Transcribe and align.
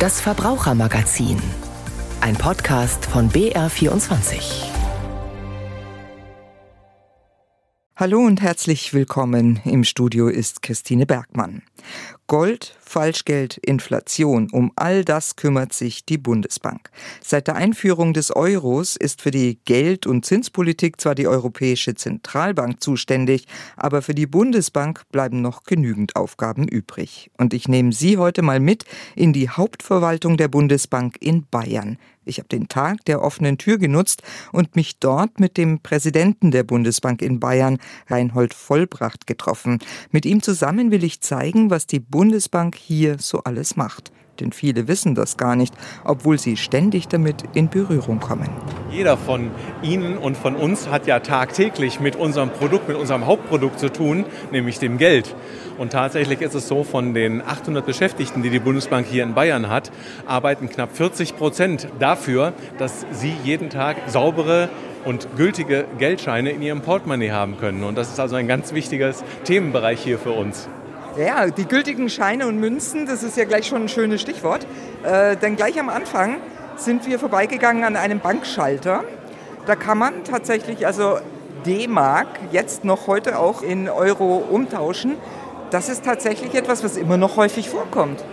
Das 0.00 0.18
Verbrauchermagazin. 0.18 1.36
Ein 2.22 2.34
Podcast 2.34 3.04
von 3.04 3.28
BR24. 3.28 4.64
Hallo 7.96 8.20
und 8.20 8.40
herzlich 8.40 8.94
willkommen. 8.94 9.60
Im 9.66 9.84
Studio 9.84 10.28
ist 10.28 10.62
Christine 10.62 11.04
Bergmann. 11.04 11.60
Gold, 12.28 12.78
Falschgeld, 12.90 13.56
Inflation, 13.58 14.48
um 14.50 14.72
all 14.74 15.04
das 15.04 15.36
kümmert 15.36 15.72
sich 15.72 16.04
die 16.04 16.18
Bundesbank. 16.18 16.90
Seit 17.22 17.46
der 17.46 17.54
Einführung 17.54 18.14
des 18.14 18.34
Euros 18.34 18.96
ist 18.96 19.22
für 19.22 19.30
die 19.30 19.60
Geld- 19.64 20.08
und 20.08 20.24
Zinspolitik 20.24 21.00
zwar 21.00 21.14
die 21.14 21.28
Europäische 21.28 21.94
Zentralbank 21.94 22.82
zuständig, 22.82 23.46
aber 23.76 24.02
für 24.02 24.16
die 24.16 24.26
Bundesbank 24.26 25.04
bleiben 25.12 25.40
noch 25.40 25.62
genügend 25.62 26.16
Aufgaben 26.16 26.66
übrig. 26.66 27.30
Und 27.38 27.54
ich 27.54 27.68
nehme 27.68 27.92
Sie 27.92 28.18
heute 28.18 28.42
mal 28.42 28.58
mit 28.58 28.84
in 29.14 29.32
die 29.32 29.48
Hauptverwaltung 29.48 30.36
der 30.36 30.48
Bundesbank 30.48 31.16
in 31.20 31.46
Bayern. 31.46 31.96
Ich 32.30 32.38
habe 32.38 32.48
den 32.48 32.68
Tag 32.68 33.04
der 33.06 33.22
offenen 33.22 33.56
Tür 33.56 33.78
genutzt 33.78 34.22
und 34.52 34.76
mich 34.76 34.98
dort 34.98 35.40
mit 35.40 35.56
dem 35.56 35.80
Präsidenten 35.80 36.50
der 36.50 36.64
Bundesbank 36.64 37.22
in 37.22 37.40
Bayern, 37.40 37.78
Reinhold 38.08 38.52
Vollbracht, 38.52 39.26
getroffen. 39.26 39.78
Mit 40.10 40.26
ihm 40.26 40.42
zusammen 40.42 40.90
will 40.90 41.02
ich 41.02 41.22
zeigen, 41.22 41.70
was 41.70 41.86
die 41.86 41.98
Bundesbank 41.98 42.76
hier 42.86 43.16
so 43.18 43.42
alles 43.44 43.76
macht. 43.76 44.12
Denn 44.40 44.52
viele 44.52 44.88
wissen 44.88 45.14
das 45.14 45.36
gar 45.36 45.54
nicht, 45.54 45.74
obwohl 46.04 46.38
sie 46.38 46.56
ständig 46.56 47.08
damit 47.08 47.44
in 47.52 47.68
Berührung 47.68 48.20
kommen. 48.20 48.48
Jeder 48.90 49.16
von 49.16 49.50
Ihnen 49.82 50.16
und 50.16 50.36
von 50.36 50.56
uns 50.56 50.88
hat 50.88 51.06
ja 51.06 51.20
tagtäglich 51.20 52.00
mit 52.00 52.16
unserem 52.16 52.50
Produkt, 52.50 52.88
mit 52.88 52.96
unserem 52.96 53.26
Hauptprodukt 53.26 53.78
zu 53.78 53.90
tun, 53.90 54.24
nämlich 54.50 54.78
dem 54.78 54.98
Geld. 54.98 55.34
Und 55.78 55.92
tatsächlich 55.92 56.40
ist 56.40 56.54
es 56.54 56.68
so, 56.68 56.84
von 56.84 57.14
den 57.14 57.42
800 57.42 57.84
Beschäftigten, 57.84 58.42
die 58.42 58.50
die 58.50 58.58
Bundesbank 58.58 59.06
hier 59.06 59.22
in 59.22 59.34
Bayern 59.34 59.68
hat, 59.68 59.90
arbeiten 60.26 60.68
knapp 60.68 60.96
40 60.96 61.36
Prozent 61.36 61.88
dafür, 61.98 62.52
dass 62.78 63.06
sie 63.12 63.34
jeden 63.44 63.70
Tag 63.70 63.96
saubere 64.06 64.68
und 65.04 65.28
gültige 65.36 65.86
Geldscheine 65.98 66.50
in 66.50 66.62
ihrem 66.62 66.82
Portemonnaie 66.82 67.30
haben 67.30 67.56
können. 67.58 67.84
Und 67.84 67.96
das 67.96 68.10
ist 68.10 68.20
also 68.20 68.36
ein 68.36 68.48
ganz 68.48 68.74
wichtiges 68.74 69.24
Themenbereich 69.44 70.00
hier 70.00 70.18
für 70.18 70.32
uns. 70.32 70.68
Ja, 71.20 71.46
die 71.48 71.66
gültigen 71.66 72.08
Scheine 72.08 72.46
und 72.46 72.58
Münzen, 72.58 73.04
das 73.04 73.22
ist 73.22 73.36
ja 73.36 73.44
gleich 73.44 73.66
schon 73.66 73.82
ein 73.82 73.88
schönes 73.90 74.22
Stichwort. 74.22 74.66
Äh, 75.02 75.36
denn 75.36 75.54
gleich 75.54 75.78
am 75.78 75.90
Anfang 75.90 76.38
sind 76.76 77.06
wir 77.06 77.18
vorbeigegangen 77.18 77.84
an 77.84 77.94
einem 77.94 78.20
Bankschalter. 78.20 79.04
Da 79.66 79.76
kann 79.76 79.98
man 79.98 80.24
tatsächlich 80.24 80.86
also 80.86 81.18
D-Mark 81.66 82.26
jetzt 82.52 82.84
noch 82.84 83.06
heute 83.06 83.38
auch 83.38 83.60
in 83.60 83.90
Euro 83.90 84.36
umtauschen. 84.36 85.16
Das 85.70 85.90
ist 85.90 86.06
tatsächlich 86.06 86.54
etwas, 86.54 86.82
was 86.84 86.96
immer 86.96 87.18
noch 87.18 87.36
häufig 87.36 87.68
vorkommt. 87.68 88.24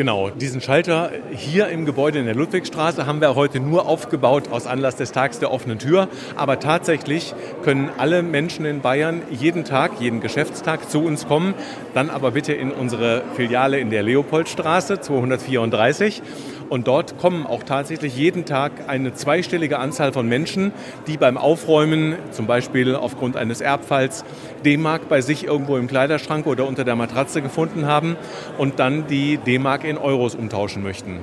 Genau, 0.00 0.30
diesen 0.30 0.62
Schalter 0.62 1.10
hier 1.30 1.68
im 1.68 1.84
Gebäude 1.84 2.20
in 2.20 2.24
der 2.24 2.34
Ludwigstraße 2.34 3.04
haben 3.04 3.20
wir 3.20 3.34
heute 3.34 3.60
nur 3.60 3.84
aufgebaut 3.84 4.44
aus 4.50 4.66
Anlass 4.66 4.96
des 4.96 5.12
Tags 5.12 5.40
der 5.40 5.52
offenen 5.52 5.78
Tür. 5.78 6.08
Aber 6.36 6.58
tatsächlich 6.58 7.34
können 7.64 7.90
alle 7.98 8.22
Menschen 8.22 8.64
in 8.64 8.80
Bayern 8.80 9.20
jeden 9.30 9.66
Tag, 9.66 10.00
jeden 10.00 10.22
Geschäftstag 10.22 10.88
zu 10.88 11.04
uns 11.04 11.28
kommen. 11.28 11.52
Dann 11.92 12.08
aber 12.08 12.30
bitte 12.30 12.54
in 12.54 12.70
unsere 12.70 13.24
Filiale 13.36 13.78
in 13.78 13.90
der 13.90 14.02
Leopoldstraße 14.02 15.02
234 15.02 16.22
und 16.70 16.86
dort 16.86 17.18
kommen 17.18 17.46
auch 17.46 17.64
tatsächlich 17.64 18.16
jeden 18.16 18.46
Tag 18.46 18.72
eine 18.86 19.12
zweistellige 19.12 19.78
Anzahl 19.78 20.12
von 20.12 20.26
Menschen, 20.26 20.72
die 21.06 21.18
beim 21.18 21.36
Aufräumen, 21.36 22.14
zum 22.30 22.46
Beispiel 22.46 22.94
aufgrund 22.94 23.36
eines 23.36 23.60
Erbfalls, 23.60 24.24
D-Mark 24.64 25.08
bei 25.08 25.20
sich 25.20 25.44
irgendwo 25.44 25.76
im 25.76 25.88
Kleiderschrank 25.88 26.46
oder 26.46 26.66
unter 26.66 26.84
der 26.84 26.96
Matratze 26.96 27.42
gefunden 27.42 27.86
haben 27.86 28.16
und 28.56 28.78
dann 28.78 29.06
die 29.08 29.36
D-Mark 29.36 29.84
in 29.84 29.98
Euros 29.98 30.34
umtauschen 30.34 30.82
möchten. 30.82 31.18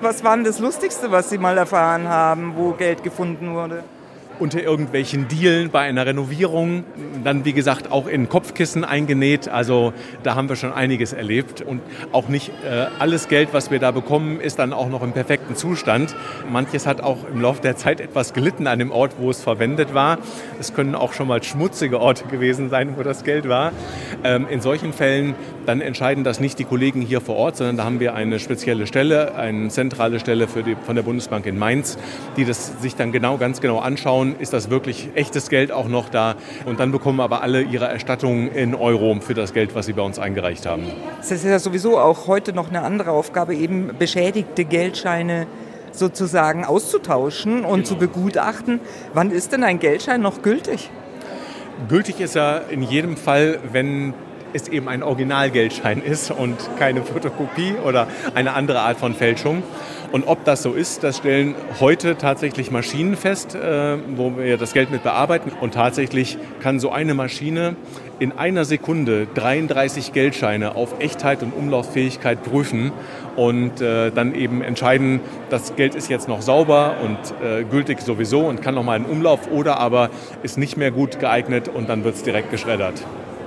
Was 0.00 0.24
war 0.24 0.34
denn 0.34 0.44
das 0.44 0.58
Lustigste, 0.58 1.12
was 1.12 1.30
Sie 1.30 1.38
mal 1.38 1.56
erfahren 1.56 2.08
haben, 2.08 2.54
wo 2.56 2.72
Geld 2.72 3.04
gefunden 3.04 3.54
wurde? 3.54 3.84
Unter 4.38 4.62
irgendwelchen 4.62 5.28
Dielen 5.28 5.70
bei 5.70 5.80
einer 5.80 6.06
Renovierung, 6.06 6.84
dann 7.24 7.44
wie 7.44 7.52
gesagt 7.52 7.90
auch 7.90 8.06
in 8.06 8.28
Kopfkissen 8.28 8.84
eingenäht. 8.84 9.48
Also 9.48 9.92
da 10.22 10.34
haben 10.34 10.48
wir 10.48 10.56
schon 10.56 10.72
einiges 10.72 11.12
erlebt 11.12 11.62
und 11.62 11.80
auch 12.12 12.28
nicht 12.28 12.50
äh, 12.64 12.86
alles 12.98 13.28
Geld, 13.28 13.50
was 13.52 13.70
wir 13.70 13.78
da 13.78 13.90
bekommen, 13.90 14.40
ist 14.40 14.58
dann 14.58 14.72
auch 14.72 14.88
noch 14.88 15.02
im 15.02 15.12
perfekten 15.12 15.56
Zustand. 15.56 16.14
Manches 16.50 16.86
hat 16.86 17.00
auch 17.00 17.18
im 17.32 17.40
Laufe 17.40 17.62
der 17.62 17.76
Zeit 17.76 18.00
etwas 18.00 18.32
gelitten 18.32 18.66
an 18.66 18.78
dem 18.78 18.90
Ort, 18.90 19.12
wo 19.18 19.30
es 19.30 19.42
verwendet 19.42 19.94
war. 19.94 20.18
Es 20.58 20.74
können 20.74 20.94
auch 20.94 21.12
schon 21.12 21.28
mal 21.28 21.42
schmutzige 21.42 22.00
Orte 22.00 22.24
gewesen 22.24 22.70
sein, 22.70 22.94
wo 22.96 23.02
das 23.02 23.24
Geld 23.24 23.48
war. 23.48 23.72
Ähm, 24.24 24.46
in 24.48 24.60
solchen 24.60 24.92
Fällen 24.92 25.34
dann 25.66 25.80
entscheiden 25.80 26.24
das 26.24 26.40
nicht 26.40 26.58
die 26.58 26.64
Kollegen 26.64 27.02
hier 27.02 27.20
vor 27.20 27.36
Ort, 27.36 27.56
sondern 27.56 27.76
da 27.76 27.84
haben 27.84 28.00
wir 28.00 28.14
eine 28.14 28.38
spezielle 28.38 28.86
Stelle, 28.86 29.34
eine 29.34 29.68
zentrale 29.68 30.18
Stelle 30.18 30.46
die, 30.46 30.76
von 30.84 30.96
der 30.96 31.02
Bundesbank 31.02 31.46
in 31.46 31.58
Mainz, 31.58 31.98
die 32.36 32.44
das 32.44 32.80
sich 32.80 32.96
dann 32.96 33.12
genau, 33.12 33.36
ganz 33.38 33.60
genau 33.60 33.78
anschauen 33.78 34.21
ist 34.30 34.52
das 34.52 34.70
wirklich 34.70 35.10
echtes 35.14 35.48
Geld 35.48 35.72
auch 35.72 35.88
noch 35.88 36.08
da. 36.08 36.36
Und 36.64 36.80
dann 36.80 36.92
bekommen 36.92 37.20
aber 37.20 37.42
alle 37.42 37.62
ihre 37.62 37.86
Erstattungen 37.86 38.48
in 38.48 38.74
Euro 38.74 39.16
für 39.20 39.34
das 39.34 39.52
Geld, 39.52 39.74
was 39.74 39.86
sie 39.86 39.92
bei 39.92 40.02
uns 40.02 40.18
eingereicht 40.18 40.66
haben. 40.66 40.84
Das 41.18 41.30
ist 41.30 41.44
ja 41.44 41.58
sowieso 41.58 41.98
auch 41.98 42.26
heute 42.26 42.52
noch 42.52 42.68
eine 42.68 42.82
andere 42.82 43.10
Aufgabe, 43.10 43.54
eben 43.54 43.90
beschädigte 43.98 44.64
Geldscheine 44.64 45.46
sozusagen 45.92 46.64
auszutauschen 46.64 47.64
und 47.64 47.84
genau. 47.84 47.86
zu 47.86 47.96
begutachten. 47.96 48.80
Wann 49.12 49.30
ist 49.30 49.52
denn 49.52 49.62
ein 49.64 49.78
Geldschein 49.78 50.20
noch 50.20 50.42
gültig? 50.42 50.90
Gültig 51.88 52.20
ist 52.20 52.36
er 52.36 52.68
in 52.70 52.82
jedem 52.82 53.16
Fall, 53.16 53.58
wenn 53.72 54.14
es 54.52 54.68
eben 54.68 54.88
ein 54.88 55.02
Originalgeldschein 55.02 56.02
ist 56.02 56.30
und 56.30 56.56
keine 56.78 57.02
Fotokopie 57.02 57.74
oder 57.84 58.06
eine 58.34 58.54
andere 58.54 58.80
Art 58.80 58.98
von 58.98 59.14
Fälschung. 59.14 59.62
Und 60.12 60.26
ob 60.26 60.44
das 60.44 60.62
so 60.62 60.74
ist, 60.74 61.02
das 61.04 61.16
stellen 61.16 61.54
heute 61.80 62.18
tatsächlich 62.18 62.70
Maschinen 62.70 63.16
fest, 63.16 63.54
äh, 63.54 63.96
wo 64.14 64.36
wir 64.36 64.58
das 64.58 64.74
Geld 64.74 64.90
mit 64.90 65.02
bearbeiten. 65.02 65.50
Und 65.58 65.72
tatsächlich 65.72 66.36
kann 66.60 66.78
so 66.78 66.90
eine 66.92 67.14
Maschine 67.14 67.76
in 68.18 68.30
einer 68.32 68.66
Sekunde 68.66 69.26
33 69.34 70.12
Geldscheine 70.12 70.76
auf 70.76 71.00
Echtheit 71.00 71.42
und 71.42 71.52
Umlauffähigkeit 71.52 72.42
prüfen 72.42 72.92
und 73.36 73.80
äh, 73.80 74.10
dann 74.10 74.34
eben 74.34 74.62
entscheiden, 74.62 75.20
das 75.48 75.76
Geld 75.76 75.94
ist 75.94 76.10
jetzt 76.10 76.28
noch 76.28 76.42
sauber 76.42 76.96
und 77.02 77.18
äh, 77.44 77.64
gültig 77.64 78.02
sowieso 78.02 78.40
und 78.46 78.60
kann 78.60 78.74
nochmal 78.74 78.98
in 78.98 79.06
Umlauf 79.06 79.50
oder 79.50 79.78
aber 79.78 80.10
ist 80.42 80.58
nicht 80.58 80.76
mehr 80.76 80.90
gut 80.90 81.20
geeignet 81.20 81.68
und 81.68 81.88
dann 81.88 82.04
wird 82.04 82.16
es 82.16 82.22
direkt 82.22 82.50
geschreddert. 82.50 83.02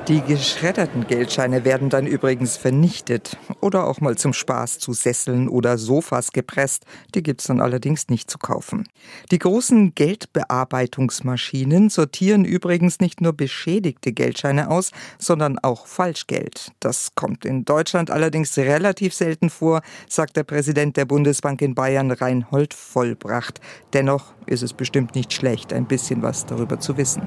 Die 0.07 0.21
geschredderten 0.21 1.07
Geldscheine 1.07 1.65
werden 1.65 1.89
dann 1.89 2.05
übrigens 2.05 2.57
vernichtet 2.57 3.39
oder 3.59 3.87
auch 3.87 4.01
mal 4.01 4.15
zum 4.15 4.33
Spaß 4.33 4.77
zu 4.77 4.93
Sesseln 4.93 5.49
oder 5.49 5.79
Sofas 5.79 6.31
gepresst. 6.31 6.85
Die 7.15 7.23
gibt's 7.23 7.45
dann 7.45 7.59
allerdings 7.59 8.07
nicht 8.07 8.29
zu 8.29 8.37
kaufen. 8.37 8.87
Die 9.31 9.39
großen 9.39 9.95
Geldbearbeitungsmaschinen 9.95 11.89
sortieren 11.89 12.45
übrigens 12.45 12.99
nicht 12.99 13.19
nur 13.19 13.33
beschädigte 13.33 14.13
Geldscheine 14.13 14.69
aus, 14.69 14.91
sondern 15.17 15.57
auch 15.57 15.87
Falschgeld. 15.87 16.71
Das 16.79 17.15
kommt 17.15 17.43
in 17.43 17.65
Deutschland 17.65 18.11
allerdings 18.11 18.55
relativ 18.59 19.15
selten 19.15 19.49
vor, 19.49 19.81
sagt 20.07 20.37
der 20.37 20.43
Präsident 20.43 20.97
der 20.97 21.05
Bundesbank 21.05 21.63
in 21.63 21.73
Bayern 21.73 22.11
Reinhold 22.11 22.75
Vollbracht. 22.75 23.59
Dennoch 23.93 24.35
ist 24.45 24.61
es 24.61 24.73
bestimmt 24.73 25.15
nicht 25.15 25.33
schlecht, 25.33 25.73
ein 25.73 25.87
bisschen 25.87 26.21
was 26.21 26.45
darüber 26.45 26.79
zu 26.79 26.95
wissen. 26.95 27.23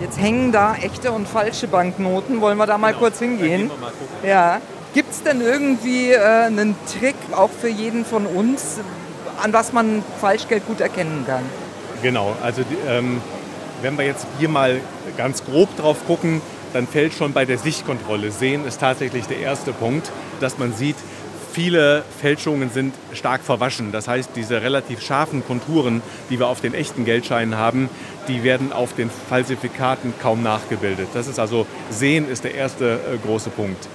Jetzt 0.00 0.20
hängen 0.20 0.50
da 0.50 0.74
echte 0.74 1.12
und 1.12 1.28
falsche 1.28 1.68
Banknoten. 1.68 2.15
Wollen 2.40 2.58
wir 2.58 2.66
da 2.66 2.78
mal 2.78 2.88
genau. 2.88 3.00
kurz 3.00 3.18
hingehen? 3.18 3.70
Ja. 4.24 4.60
Gibt 4.94 5.12
es 5.12 5.22
denn 5.22 5.42
irgendwie 5.42 6.12
äh, 6.12 6.46
einen 6.46 6.74
Trick, 6.98 7.16
auch 7.32 7.50
für 7.50 7.68
jeden 7.68 8.04
von 8.04 8.24
uns, 8.24 8.78
an 9.42 9.52
was 9.52 9.72
man 9.72 10.02
Falschgeld 10.20 10.66
gut 10.66 10.80
erkennen 10.80 11.24
kann? 11.26 11.42
Genau, 12.02 12.34
also 12.42 12.62
ähm, 12.88 13.20
wenn 13.82 13.98
wir 13.98 14.06
jetzt 14.06 14.26
hier 14.38 14.48
mal 14.48 14.80
ganz 15.18 15.44
grob 15.44 15.76
drauf 15.76 15.98
gucken, 16.06 16.40
dann 16.72 16.86
fällt 16.86 17.12
schon 17.12 17.32
bei 17.32 17.44
der 17.44 17.58
Sichtkontrolle. 17.58 18.30
Sehen 18.30 18.66
ist 18.66 18.80
tatsächlich 18.80 19.26
der 19.26 19.38
erste 19.38 19.72
Punkt, 19.72 20.10
dass 20.40 20.58
man 20.58 20.72
sieht, 20.72 20.96
viele 21.52 22.04
Fälschungen 22.20 22.70
sind 22.70 22.94
stark 23.14 23.40
verwaschen. 23.42 23.92
Das 23.92 24.08
heißt, 24.08 24.30
diese 24.36 24.60
relativ 24.60 25.00
scharfen 25.00 25.42
Konturen, 25.46 26.02
die 26.28 26.38
wir 26.38 26.48
auf 26.48 26.60
den 26.60 26.74
echten 26.74 27.06
Geldscheinen 27.06 27.56
haben, 27.56 27.88
die 28.28 28.42
werden 28.42 28.72
auf 28.72 28.94
den 28.94 29.10
Falsifikaten 29.10 30.14
kaum 30.20 30.42
nachgebildet. 30.42 31.08
Das 31.14 31.26
ist 31.26 31.38
also 31.38 31.66
Sehen 31.90 32.28
ist 32.28 32.44
der 32.44 32.54
erste 32.54 32.94
äh, 32.94 33.18
große 33.24 33.50
Punkt. 33.50 33.88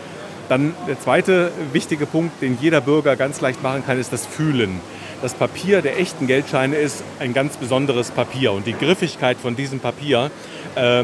Dann 0.50 0.74
der 0.88 1.00
zweite 1.00 1.52
wichtige 1.72 2.06
Punkt, 2.06 2.42
den 2.42 2.58
jeder 2.60 2.82
Bürger 2.82 3.16
ganz 3.16 3.40
leicht 3.40 3.64
machen 3.64 3.86
kann, 3.86 4.00
ist 4.00 4.12
das 4.12 4.26
Fühlen. 4.26 4.82
Das 5.22 5.34
Papier 5.34 5.82
der 5.82 6.00
echten 6.00 6.28
Geldscheine 6.28 6.76
ist 6.76 7.04
ein 7.20 7.34
ganz 7.34 7.58
besonderes 7.58 8.12
Papier 8.12 8.52
und 8.52 8.66
die 8.66 8.74
Griffigkeit 8.74 9.38
von 9.38 9.56
diesem 9.56 9.80
Papier 9.80 10.32
äh, 10.76 11.04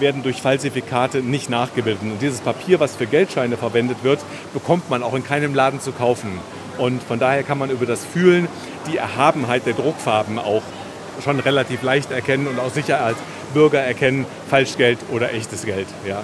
werden 0.00 0.22
durch 0.22 0.42
Falsifikate 0.42 1.22
nicht 1.22 1.50
nachgebildet. 1.50 2.02
Und 2.02 2.20
dieses 2.20 2.40
Papier, 2.40 2.80
was 2.80 2.96
für 2.96 3.06
Geldscheine 3.06 3.56
verwendet 3.56 3.98
wird, 4.02 4.20
bekommt 4.52 4.90
man 4.90 5.02
auch 5.02 5.14
in 5.14 5.24
keinem 5.24 5.54
Laden 5.54 5.80
zu 5.80 5.92
kaufen. 5.92 6.38
Und 6.78 7.02
von 7.02 7.18
daher 7.18 7.42
kann 7.42 7.58
man 7.58 7.70
über 7.70 7.86
das 7.86 8.04
Fühlen 8.04 8.48
die 8.90 8.96
Erhabenheit 8.96 9.66
der 9.66 9.74
Druckfarben 9.74 10.38
auch 10.38 10.62
schon 11.22 11.40
relativ 11.40 11.82
leicht 11.82 12.10
erkennen 12.10 12.46
und 12.46 12.58
auch 12.58 12.70
sicher 12.70 13.02
als 13.02 13.16
Bürger 13.52 13.80
erkennen, 13.80 14.26
Falschgeld 14.48 14.98
oder 15.10 15.32
echtes 15.32 15.64
Geld. 15.64 15.86
Ja. 16.06 16.22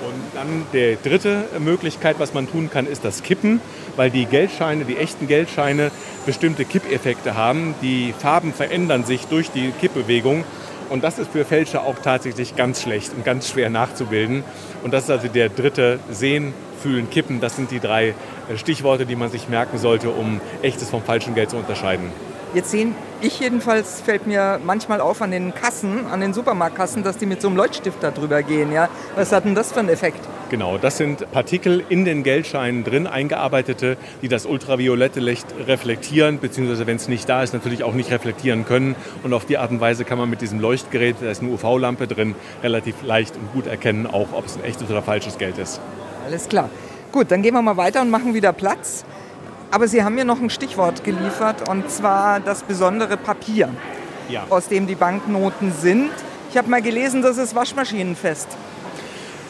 Und 0.00 0.22
dann 0.34 0.66
die 0.72 0.98
dritte 1.02 1.44
Möglichkeit, 1.58 2.16
was 2.18 2.34
man 2.34 2.50
tun 2.50 2.68
kann, 2.68 2.86
ist 2.86 3.04
das 3.04 3.22
Kippen, 3.22 3.60
weil 3.96 4.10
die 4.10 4.26
Geldscheine, 4.26 4.84
die 4.84 4.98
echten 4.98 5.28
Geldscheine, 5.28 5.90
bestimmte 6.26 6.64
Kippeffekte 6.64 7.36
haben. 7.36 7.74
Die 7.80 8.12
Farben 8.18 8.52
verändern 8.52 9.04
sich 9.04 9.26
durch 9.26 9.50
die 9.50 9.70
Kippbewegung. 9.80 10.44
Und 10.90 11.02
das 11.02 11.18
ist 11.18 11.30
für 11.32 11.46
Fälscher 11.46 11.82
auch 11.82 11.94
tatsächlich 12.02 12.56
ganz 12.56 12.82
schlecht 12.82 13.12
und 13.14 13.24
ganz 13.24 13.48
schwer 13.48 13.70
nachzubilden. 13.70 14.44
Und 14.82 14.92
das 14.92 15.04
ist 15.04 15.10
also 15.10 15.28
der 15.28 15.48
dritte 15.48 15.98
Sehen, 16.10 16.52
Fühlen, 16.82 17.08
Kippen. 17.08 17.40
Das 17.40 17.56
sind 17.56 17.70
die 17.70 17.80
drei 17.80 18.08
äh, 18.08 18.58
Stichworte, 18.58 19.06
die 19.06 19.16
man 19.16 19.30
sich 19.30 19.48
merken 19.48 19.78
sollte, 19.78 20.10
um 20.10 20.42
echtes 20.60 20.90
vom 20.90 21.02
falschen 21.02 21.34
Geld 21.34 21.48
zu 21.48 21.56
unterscheiden. 21.56 22.10
Jetzt 22.54 22.70
sehen 22.70 22.94
ich 23.20 23.40
jedenfalls, 23.40 24.00
fällt 24.00 24.28
mir 24.28 24.60
manchmal 24.64 25.00
auf 25.00 25.20
an 25.22 25.32
den 25.32 25.52
Kassen, 25.54 26.06
an 26.06 26.20
den 26.20 26.32
Supermarktkassen, 26.32 27.02
dass 27.02 27.16
die 27.16 27.26
mit 27.26 27.42
so 27.42 27.48
einem 27.48 27.56
Leuchtstift 27.56 28.00
da 28.00 28.12
drüber 28.12 28.44
gehen. 28.44 28.70
Ja? 28.70 28.88
Was 29.16 29.32
hat 29.32 29.44
denn 29.44 29.56
das 29.56 29.72
für 29.72 29.80
einen 29.80 29.88
Effekt? 29.88 30.20
Genau, 30.50 30.78
das 30.78 30.98
sind 30.98 31.28
Partikel 31.32 31.82
in 31.88 32.04
den 32.04 32.22
Geldscheinen 32.22 32.84
drin, 32.84 33.08
eingearbeitete, 33.08 33.96
die 34.22 34.28
das 34.28 34.46
ultraviolette 34.46 35.18
Licht 35.18 35.46
reflektieren, 35.66 36.38
beziehungsweise 36.38 36.86
wenn 36.86 36.96
es 36.96 37.08
nicht 37.08 37.28
da 37.28 37.42
ist, 37.42 37.54
natürlich 37.54 37.82
auch 37.82 37.94
nicht 37.94 38.12
reflektieren 38.12 38.64
können. 38.66 38.94
Und 39.24 39.32
auf 39.32 39.46
die 39.46 39.58
Art 39.58 39.72
und 39.72 39.80
Weise 39.80 40.04
kann 40.04 40.18
man 40.18 40.30
mit 40.30 40.40
diesem 40.40 40.60
Leuchtgerät, 40.60 41.16
da 41.20 41.30
ist 41.30 41.42
eine 41.42 41.50
UV-Lampe 41.50 42.06
drin, 42.06 42.36
relativ 42.62 43.02
leicht 43.02 43.34
und 43.36 43.52
gut 43.52 43.66
erkennen, 43.66 44.06
auch 44.06 44.28
ob 44.32 44.46
es 44.46 44.56
ein 44.56 44.62
echtes 44.62 44.88
oder 44.88 45.02
falsches 45.02 45.38
Geld 45.38 45.58
ist. 45.58 45.80
Alles 46.24 46.48
klar. 46.48 46.70
Gut, 47.10 47.30
dann 47.30 47.42
gehen 47.42 47.54
wir 47.54 47.62
mal 47.62 47.76
weiter 47.76 48.02
und 48.02 48.10
machen 48.10 48.34
wieder 48.34 48.52
Platz. 48.52 49.04
Aber 49.74 49.88
Sie 49.88 50.04
haben 50.04 50.14
mir 50.14 50.24
noch 50.24 50.40
ein 50.40 50.50
Stichwort 50.50 51.02
geliefert 51.02 51.68
und 51.68 51.90
zwar 51.90 52.38
das 52.38 52.62
besondere 52.62 53.16
Papier, 53.16 53.70
ja. 54.28 54.46
aus 54.48 54.68
dem 54.68 54.86
die 54.86 54.94
Banknoten 54.94 55.72
sind. 55.72 56.12
Ich 56.52 56.56
habe 56.56 56.70
mal 56.70 56.80
gelesen, 56.80 57.22
das 57.22 57.38
ist 57.38 57.56
waschmaschinenfest. 57.56 58.46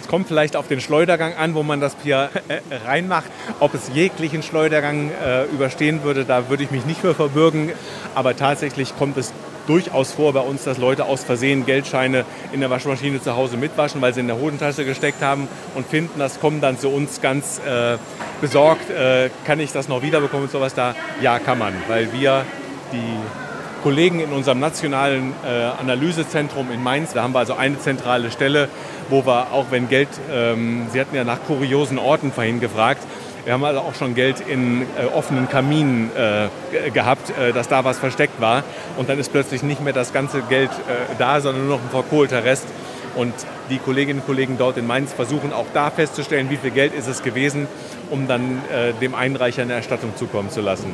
Es 0.00 0.09
kommt 0.09 0.26
vielleicht 0.26 0.56
auf 0.56 0.67
den 0.67 0.81
Schleudergang 0.81 1.35
an, 1.35 1.55
wo 1.55 1.62
man 1.62 1.82
das 1.82 1.94
Bier 1.97 2.31
äh, 2.49 2.61
reinmacht. 2.87 3.31
Ob 3.61 3.75
es 3.75 3.91
jeglichen 3.93 4.43
Schleudergang 4.43 5.11
äh, 5.11 5.44
überstehen 5.53 6.05
würde, 6.05 6.25
da 6.25 6.49
würde 6.49 6.62
ich 6.62 6.71
mich 6.71 6.87
nicht 6.87 7.03
für 7.03 7.15
verbürgen. 7.15 7.73
Aber 8.15 8.35
tatsächlich 8.35 8.97
kommt 8.97 9.19
es 9.19 9.31
durchaus 9.66 10.12
vor 10.12 10.32
bei 10.32 10.40
uns, 10.40 10.64
dass 10.64 10.78
Leute 10.78 11.05
aus 11.05 11.25
Versehen 11.25 11.66
Geldscheine 11.66 12.25
in 12.52 12.61
der 12.61 12.70
Waschmaschine 12.70 13.22
zu 13.22 13.37
Hause 13.37 13.56
mitwaschen, 13.56 14.00
weil 14.00 14.14
sie 14.14 14.20
in 14.20 14.26
der 14.26 14.38
Hodentasche 14.38 14.84
gesteckt 14.84 15.22
haben 15.22 15.49
und 15.75 15.87
finden, 15.87 16.19
das 16.19 16.40
kommen 16.40 16.61
dann 16.61 16.78
zu 16.78 16.88
uns 16.88 17.20
ganz 17.20 17.61
äh, 17.66 17.96
besorgt, 18.40 18.90
äh, 18.90 19.31
kann 19.44 19.61
ich 19.61 19.72
das 19.72 19.88
noch 19.88 20.02
wiederbekommen 20.02 20.44
und 20.44 20.52
sowas 20.52 20.75
da? 20.75 20.94
Ja, 21.20 21.38
kann 21.38 21.58
man, 21.58 21.75
weil 21.88 22.12
wir 22.12 22.44
die 22.93 23.82
Kollegen 23.82 24.20
in 24.20 24.32
unserem 24.32 24.61
nationalen 24.61 25.34
äh, 25.44 25.81
Analysezentrum 25.81 26.70
in 26.72 26.82
Mainz, 26.82 27.12
da 27.12 27.22
haben 27.22 27.34
wir 27.34 27.40
also 27.40 27.55
eine 27.55 27.78
zentrale 27.78 28.31
Stelle, 28.31 28.69
wo 29.11 29.26
wir 29.26 29.52
auch 29.52 29.66
wenn 29.70 29.88
Geld, 29.88 30.08
ähm, 30.32 30.87
Sie 30.90 30.99
hatten 30.99 31.14
ja 31.14 31.25
nach 31.25 31.43
kuriosen 31.46 31.99
Orten 31.99 32.32
vorhin 32.32 32.61
gefragt, 32.61 33.02
wir 33.44 33.52
haben 33.52 33.64
also 33.64 33.81
auch 33.81 33.94
schon 33.94 34.14
Geld 34.14 34.41
in 34.41 34.82
äh, 34.82 35.06
offenen 35.14 35.49
Kaminen 35.49 36.11
äh, 36.17 36.91
gehabt, 36.91 37.31
äh, 37.38 37.52
dass 37.52 37.69
da 37.69 37.85
was 37.85 37.99
versteckt 37.99 38.41
war. 38.41 38.64
Und 38.96 39.08
dann 39.08 39.19
ist 39.19 39.32
plötzlich 39.32 39.62
nicht 39.62 39.82
mehr 39.82 39.93
das 39.93 40.12
ganze 40.12 40.43
Geld 40.43 40.70
äh, 40.70 41.14
da, 41.19 41.41
sondern 41.41 41.67
nur 41.67 41.76
noch 41.76 41.85
ein 41.85 41.91
verkohlter 41.91 42.44
Rest. 42.44 42.67
Und 43.14 43.35
die 43.70 43.79
Kolleginnen 43.79 44.20
und 44.20 44.26
Kollegen 44.26 44.58
dort 44.58 44.76
in 44.76 44.87
Mainz 44.87 45.12
versuchen 45.12 45.52
auch 45.52 45.67
da 45.73 45.91
festzustellen, 45.91 46.50
wie 46.50 46.56
viel 46.56 46.70
Geld 46.70 46.94
ist 46.94 47.06
es 47.06 47.23
gewesen, 47.23 47.69
um 48.11 48.26
dann 48.26 48.62
äh, 48.73 48.93
dem 49.00 49.14
Einreicher 49.14 49.62
eine 49.62 49.75
Erstattung 49.75 50.17
zukommen 50.17 50.50
zu 50.50 50.61
lassen. 50.61 50.93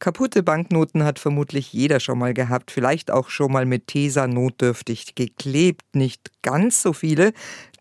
Kaputte 0.00 0.42
Banknoten 0.42 1.04
hat 1.04 1.18
vermutlich 1.18 1.74
jeder 1.74 2.00
schon 2.00 2.18
mal 2.18 2.32
gehabt, 2.32 2.70
vielleicht 2.70 3.10
auch 3.10 3.28
schon 3.28 3.52
mal 3.52 3.66
mit 3.66 3.86
Tesa 3.86 4.26
notdürftig 4.26 5.14
geklebt. 5.14 5.94
Nicht 5.94 6.30
ganz 6.40 6.80
so 6.80 6.94
viele 6.94 7.34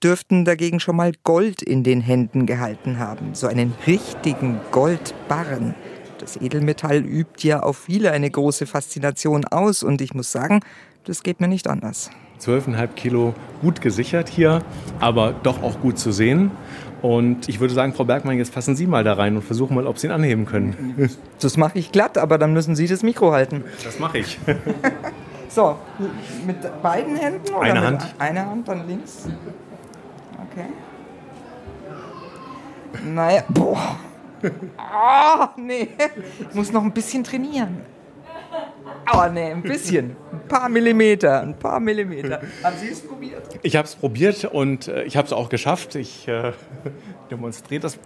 dürften 0.03 0.43
dagegen 0.43 0.81
schon 0.81 0.97
mal 0.97 1.13
Gold 1.23 1.61
in 1.61 1.85
den 1.85 2.01
Händen 2.01 2.45
gehalten 2.45 2.99
haben, 2.99 3.35
so 3.35 3.47
einen 3.47 3.73
richtigen 3.87 4.59
Goldbarren. 4.71 5.75
Das 6.17 6.35
Edelmetall 6.35 7.05
übt 7.05 7.47
ja 7.47 7.61
auf 7.61 7.77
viele 7.77 8.11
eine 8.11 8.29
große 8.29 8.67
Faszination 8.67 9.45
aus 9.45 9.81
und 9.81 10.01
ich 10.01 10.13
muss 10.13 10.29
sagen, 10.29 10.59
das 11.05 11.23
geht 11.23 11.39
mir 11.39 11.47
nicht 11.47 11.69
anders. 11.69 12.11
12,5 12.41 12.87
Kilo 12.95 13.33
gut 13.61 13.79
gesichert 13.79 14.27
hier, 14.27 14.61
aber 14.99 15.31
doch 15.31 15.63
auch 15.63 15.79
gut 15.79 15.97
zu 15.97 16.11
sehen. 16.11 16.51
Und 17.01 17.47
ich 17.47 17.59
würde 17.59 17.73
sagen, 17.73 17.93
Frau 17.93 18.03
Bergmann, 18.03 18.37
jetzt 18.37 18.53
fassen 18.53 18.75
Sie 18.75 18.85
mal 18.85 19.03
da 19.03 19.13
rein 19.13 19.35
und 19.35 19.43
versuchen 19.43 19.75
mal, 19.75 19.87
ob 19.87 19.97
Sie 19.97 20.07
ihn 20.07 20.11
anheben 20.11 20.45
können. 20.45 21.09
Das 21.39 21.55
mache 21.55 21.79
ich 21.79 21.91
glatt, 21.91 22.17
aber 22.17 22.37
dann 22.37 22.53
müssen 22.53 22.75
Sie 22.75 22.87
das 22.87 23.03
Mikro 23.03 23.31
halten. 23.31 23.63
Das 23.83 23.99
mache 23.99 24.19
ich. 24.19 24.37
so, 25.49 25.77
mit 26.45 26.57
beiden 26.81 27.15
Händen? 27.15 27.53
Oder 27.53 27.61
eine 27.61 27.81
Hand. 27.81 28.15
Eine 28.19 28.45
Hand, 28.45 28.67
dann 28.67 28.87
links. 28.87 29.29
Okay. 30.51 30.65
Naja, 33.05 33.43
boah. 33.49 33.97
Ah, 34.77 35.45
oh, 35.45 35.59
nee. 35.59 35.89
Ich 36.49 36.55
muss 36.55 36.71
noch 36.71 36.83
ein 36.83 36.91
bisschen 36.91 37.23
trainieren. 37.23 37.77
Aber 39.05 39.27
oh, 39.27 39.31
nee, 39.31 39.51
ein 39.51 39.61
bisschen. 39.61 40.15
Ein 40.31 40.47
paar 40.47 40.69
Millimeter. 40.69 41.41
Ein 41.41 41.57
paar 41.57 41.79
Millimeter. 41.79 42.41
Haben 42.63 42.77
Sie 42.77 42.89
es 42.89 43.01
probiert? 43.01 43.43
Ich 43.63 43.75
habe 43.75 43.87
es 43.87 43.95
probiert 43.95 44.45
und 44.45 44.87
äh, 44.87 45.03
ich 45.03 45.17
habe 45.17 45.25
es 45.25 45.33
auch 45.33 45.49
geschafft. 45.49 45.95
Ich 45.95 46.27
äh, 46.27 46.51
demonstriere 47.31 47.81
das 47.81 47.97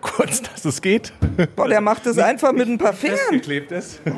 kurz, 0.00 0.42
dass 0.42 0.64
es 0.64 0.80
geht. 0.82 1.12
Boah, 1.56 1.68
der 1.68 1.80
macht 1.80 2.06
es 2.06 2.18
einfach 2.18 2.52
mit 2.52 2.68
ein 2.68 2.78
paar 2.78 2.92
Fingern. 2.92 3.18
Festgeklebt 3.18 3.72
ist. 3.72 4.00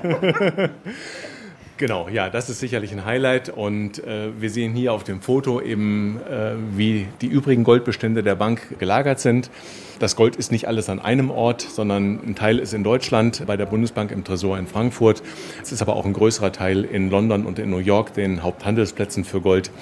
Genau, 1.77 2.09
ja, 2.09 2.31
das 2.31 2.49
ist 2.51 2.61
sicherlich 2.61 2.93
ein 2.93 3.05
Highlight 3.05 3.49
und 3.49 3.99
äh, 4.05 4.31
wir 4.39 4.49
sehen 4.49 4.75
hier 4.75 4.93
auf 4.93 5.03
dem 5.03 5.21
Foto 5.21 5.61
eben, 5.61 6.21
äh, 6.21 6.53
wie 6.77 7.09
die 7.21 7.27
übrigen 7.27 7.65
Goldbestände 7.65 8.23
der 8.23 8.37
Bank 8.37 8.79
gelagert 8.79 9.19
sind. 9.19 9.51
Das 9.99 10.15
Gold 10.15 10.37
ist 10.37 10.53
nicht 10.53 10.69
alles 10.69 10.89
an 10.89 11.01
einem 11.01 11.33
Ort, 11.33 11.63
sondern 11.63 12.21
ein 12.25 12.37
Teil 12.37 12.61
ist 12.61 12.75
in 12.75 12.85
Deutschland 12.85 13.45
bei 13.49 13.57
der 13.57 13.67
Bundesbank 13.67 14.13
im 14.13 14.23
Tresor 14.23 14.57
in 14.57 14.69
Frankfurt. 14.69 15.25
Es 15.63 15.73
ist 15.73 15.83
aber 15.83 15.97
auch 15.97 16.05
ein 16.05 16.13
größerer 16.13 16.53
Teil 16.53 16.85
in 16.85 17.11
London 17.11 17.45
und 17.45 17.59
in 17.59 17.71
New 17.71 17.79
York, 17.79 18.15
den 18.15 18.45
Haupthandelsplätzen 18.45 19.25
für 19.25 19.41
Gold. 19.41 19.73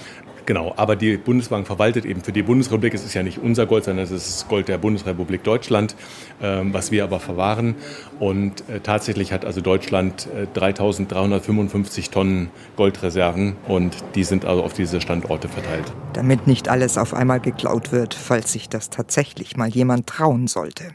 Genau, 0.46 0.74
aber 0.76 0.96
die 0.96 1.16
Bundesbank 1.16 1.66
verwaltet 1.66 2.04
eben 2.04 2.22
für 2.22 2.32
die 2.32 2.42
Bundesrepublik. 2.42 2.94
Es 2.94 3.04
ist 3.04 3.14
ja 3.14 3.22
nicht 3.22 3.38
unser 3.38 3.66
Gold, 3.66 3.84
sondern 3.84 4.04
es 4.04 4.10
ist 4.10 4.48
Gold 4.48 4.68
der 4.68 4.78
Bundesrepublik 4.78 5.44
Deutschland, 5.44 5.94
ähm, 6.42 6.74
was 6.74 6.90
wir 6.90 7.04
aber 7.04 7.20
verwahren. 7.20 7.76
Und 8.18 8.68
äh, 8.68 8.80
tatsächlich 8.80 9.32
hat 9.32 9.44
also 9.44 9.60
Deutschland 9.60 10.28
äh, 10.34 10.58
3.355 10.58 12.10
Tonnen 12.10 12.50
Goldreserven 12.76 13.56
und 13.68 13.96
die 14.14 14.24
sind 14.24 14.44
also 14.44 14.64
auf 14.64 14.72
diese 14.72 15.00
Standorte 15.00 15.48
verteilt. 15.48 15.92
Damit 16.12 16.46
nicht 16.46 16.68
alles 16.68 16.98
auf 16.98 17.14
einmal 17.14 17.40
geklaut 17.40 17.92
wird, 17.92 18.14
falls 18.14 18.52
sich 18.52 18.68
das 18.68 18.90
tatsächlich 18.90 19.56
mal 19.56 19.68
jemand 19.68 20.06
trauen 20.06 20.48
sollte. 20.48 20.94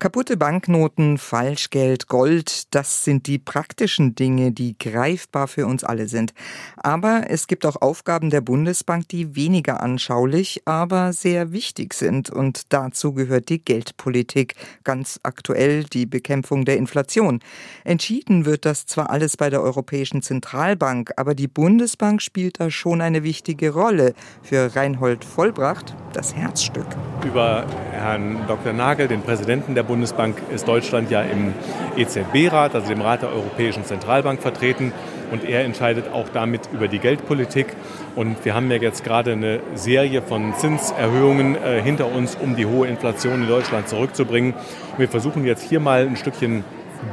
Kaputte 0.00 0.36
Banknoten, 0.36 1.18
Falschgeld, 1.18 2.06
Gold, 2.06 2.72
das 2.72 3.02
sind 3.02 3.26
die 3.26 3.40
praktischen 3.40 4.14
Dinge, 4.14 4.52
die 4.52 4.78
greifbar 4.78 5.48
für 5.48 5.66
uns 5.66 5.82
alle 5.82 6.06
sind. 6.06 6.34
Aber 6.76 7.24
es 7.28 7.48
gibt 7.48 7.66
auch 7.66 7.82
Aufgaben 7.82 8.30
der 8.30 8.40
Bundesbank, 8.40 9.08
die 9.08 9.34
weniger 9.34 9.82
anschaulich, 9.82 10.62
aber 10.66 11.12
sehr 11.12 11.50
wichtig 11.50 11.94
sind. 11.94 12.30
Und 12.30 12.72
dazu 12.72 13.12
gehört 13.12 13.48
die 13.48 13.58
Geldpolitik, 13.58 14.54
ganz 14.84 15.18
aktuell 15.24 15.82
die 15.82 16.06
Bekämpfung 16.06 16.64
der 16.64 16.76
Inflation. 16.76 17.40
Entschieden 17.82 18.44
wird 18.44 18.66
das 18.66 18.86
zwar 18.86 19.10
alles 19.10 19.36
bei 19.36 19.50
der 19.50 19.62
Europäischen 19.62 20.22
Zentralbank, 20.22 21.10
aber 21.16 21.34
die 21.34 21.48
Bundesbank 21.48 22.22
spielt 22.22 22.60
da 22.60 22.70
schon 22.70 23.00
eine 23.00 23.24
wichtige 23.24 23.70
Rolle. 23.70 24.14
Für 24.44 24.76
Reinhold 24.76 25.24
Vollbracht 25.24 25.96
das 26.12 26.36
Herzstück. 26.36 26.86
Über 27.26 27.66
Herrn 27.90 28.46
Dr. 28.46 28.72
Nagel, 28.72 29.08
den 29.08 29.22
Präsidenten 29.22 29.74
der 29.74 29.87
Bundesbank 29.88 30.40
ist 30.54 30.68
Deutschland 30.68 31.10
ja 31.10 31.22
im 31.22 31.52
EZB-Rat, 31.96 32.76
also 32.76 32.88
dem 32.88 33.00
Rat 33.00 33.22
der 33.22 33.30
Europäischen 33.30 33.84
Zentralbank, 33.84 34.40
vertreten. 34.40 34.92
Und 35.32 35.44
er 35.44 35.64
entscheidet 35.64 36.12
auch 36.12 36.28
damit 36.32 36.68
über 36.72 36.86
die 36.86 37.00
Geldpolitik. 37.00 37.66
Und 38.14 38.44
wir 38.44 38.54
haben 38.54 38.70
ja 38.70 38.76
jetzt 38.76 39.02
gerade 39.02 39.32
eine 39.32 39.60
Serie 39.74 40.22
von 40.22 40.54
Zinserhöhungen 40.56 41.56
äh, 41.56 41.82
hinter 41.82 42.06
uns, 42.12 42.36
um 42.36 42.54
die 42.54 42.66
hohe 42.66 42.86
Inflation 42.86 43.42
in 43.42 43.48
Deutschland 43.48 43.88
zurückzubringen. 43.88 44.54
Wir 44.96 45.08
versuchen 45.08 45.44
jetzt 45.44 45.62
hier 45.68 45.80
mal 45.80 46.06
ein 46.06 46.16
Stückchen 46.16 46.64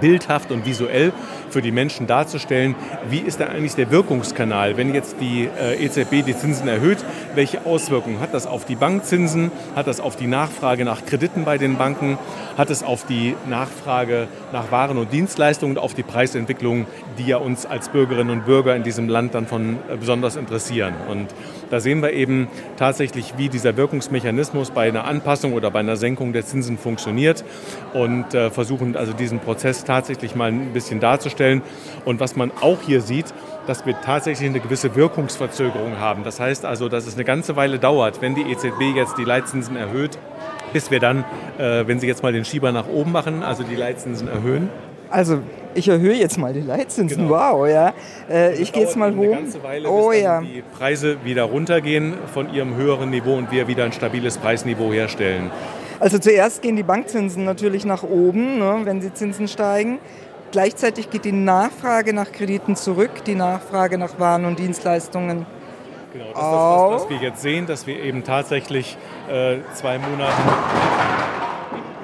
bildhaft 0.01 0.51
und 0.51 0.65
visuell 0.65 1.13
für 1.50 1.62
die 1.62 1.72
Menschen 1.72 2.08
darzustellen, 2.08 2.75
wie 3.10 3.20
ist 3.20 3.40
da 3.40 3.48
eigentlich 3.48 3.75
der 3.75 3.92
Wirkungskanal, 3.92 4.78
wenn 4.78 4.94
jetzt 4.94 5.18
die 5.20 5.50
äh, 5.60 5.84
EZB 5.84 6.25
die 6.25 6.36
Zinsen 6.36 6.68
erhöht, 6.68 6.98
welche 7.36 7.66
Auswirkungen 7.66 8.20
hat 8.20 8.34
das 8.34 8.48
auf 8.48 8.66
die 8.66 8.75
Bankzinsen, 8.75 9.52
hat 9.75 9.88
das 9.88 10.00
auf 10.00 10.16
die 10.16 10.28
Nachfrage 10.28 10.86
nach 10.86 11.06
Krediten 11.06 11.46
bei 11.46 11.58
den 11.58 11.78
Banken, 11.78 12.18
hat 12.58 12.70
es 12.70 12.84
auf 12.84 13.06
die 13.06 13.36
Nachfrage 13.50 14.28
nach 14.52 14.72
Waren 14.72 14.98
und 14.98 15.12
Dienstleistungen 15.12 15.78
und 15.78 15.84
auf 15.84 15.94
die 15.94 16.04
Preisentwicklung, 16.04 16.86
die 17.18 17.25
ja 17.28 17.38
uns 17.38 17.66
als 17.66 17.90
Bürgerinnen 17.90 18.32
und 18.32 18.46
Bürger 18.46 18.75
in 18.75 18.84
diesem 18.84 19.10
Land 19.10 19.36
dann 19.36 19.48
von 19.48 19.78
äh, 19.90 19.98
besonders 19.98 20.36
interessieren. 20.36 20.94
Und 21.10 21.28
Da 21.70 21.80
sehen 21.80 22.02
wir 22.02 22.14
eben 22.14 22.48
tatsächlich, 22.78 23.34
wie 23.38 23.50
dieser 23.50 23.75
Wirkungsmechanismus 23.75 24.72
bei 24.72 24.88
einer 24.88 25.06
Anpassung 25.06 25.54
oder 25.54 25.72
bei 25.72 25.80
einer 25.80 25.98
Senkung 25.98 26.32
der 26.34 26.46
Zinsen 26.46 26.78
funktioniert 26.78 27.44
und 27.94 28.34
äh, 28.34 28.52
versuchen 28.52 28.96
also 28.96 29.14
diesen 29.14 29.40
Prozess 29.40 29.84
tatsächlich 29.84 30.36
mal 30.36 30.52
ein 30.52 30.74
bisschen 30.74 31.00
darzustellen. 31.00 31.35
Und 32.06 32.20
was 32.20 32.36
man 32.36 32.51
auch 32.62 32.82
hier 32.82 33.01
sieht, 33.01 33.34
dass 33.68 33.86
wir 33.86 34.00
tatsächlich 34.01 34.50
eine 34.50 34.60
gewisse 34.60 34.96
Wirkungsverzögerung 34.96 36.00
haben. 36.00 36.24
Das 36.24 36.39
heißt 36.39 36.65
also, 36.65 36.89
dass 36.89 37.08
es 37.08 37.15
eine 37.15 37.24
ganze 37.24 37.56
Weile 37.56 37.80
dauert, 37.80 38.22
wenn 38.22 38.36
die 38.36 38.44
EZB 38.44 38.96
jetzt 38.96 39.18
die 39.18 39.24
Leitzinsen 39.24 39.75
erhöht, 39.75 40.18
bis 40.74 40.92
wir 40.92 41.00
dann, 41.00 41.24
äh, 41.58 41.88
wenn 41.88 42.00
Sie 42.00 42.08
jetzt 42.08 42.22
mal 42.22 42.34
den 42.34 42.46
Schieber 42.46 42.72
nach 42.72 42.88
oben 42.88 43.12
machen, 43.12 43.44
also 43.44 43.63
die 43.63 43.75
Leitzinsen 43.75 44.27
erhöhen. 44.27 44.70
Also 45.10 45.39
ich 45.74 45.88
erhöhe 45.88 46.15
jetzt 46.15 46.38
mal 46.38 46.54
die 46.54 46.62
Leitzinsen. 46.62 47.27
Genau. 47.27 47.30
Wow, 47.30 47.68
ja. 47.68 47.94
Äh, 48.30 48.56
ich 48.56 48.72
gehe 48.72 48.84
jetzt 48.84 48.98
mal 48.98 49.15
hoch. 49.15 49.38
Oh, 49.88 50.10
bis 50.10 50.22
ja. 50.22 50.42
die 50.42 50.63
Preise 50.77 51.18
wieder 51.24 51.44
runtergehen 51.44 52.13
von 52.34 52.54
ihrem 52.54 52.75
höheren 52.75 53.10
Niveau 53.12 53.36
und 53.36 53.51
wir 53.51 53.68
wieder 53.68 53.86
ein 53.86 53.94
stabiles 53.94 54.38
Preisniveau 54.38 54.92
herstellen. 54.92 55.51
Also 56.00 56.20
zuerst 56.20 56.62
gehen 56.62 56.75
die 56.75 56.84
Bankzinsen 56.84 57.46
natürlich 57.46 57.86
nach 57.86 58.04
oben, 58.04 58.60
ne, 58.60 58.82
wenn 58.84 59.00
die 59.00 59.13
Zinsen 59.13 59.48
steigen. 59.48 60.00
Gleichzeitig 60.56 61.10
geht 61.10 61.26
die 61.26 61.34
Nachfrage 61.34 62.14
nach 62.14 62.32
Krediten 62.32 62.78
zurück, 62.78 63.26
die 63.26 63.36
Nachfrage 63.36 63.98
nach 63.98 64.20
Waren 64.20 64.46
und 64.46 64.58
Dienstleistungen. 64.58 65.46
Genau, 66.14 66.26
das 66.28 66.32
ist 66.32 66.38
das, 66.38 67.02
was, 67.02 67.10
wir 67.10 67.28
jetzt 67.28 67.42
sehen, 67.42 67.68
dass 67.68 67.88
wir 67.88 68.02
eben 68.02 68.24
tatsächlich 68.24 68.98
äh, 69.30 69.58
zwei 69.74 69.98
Monate. 69.98 70.32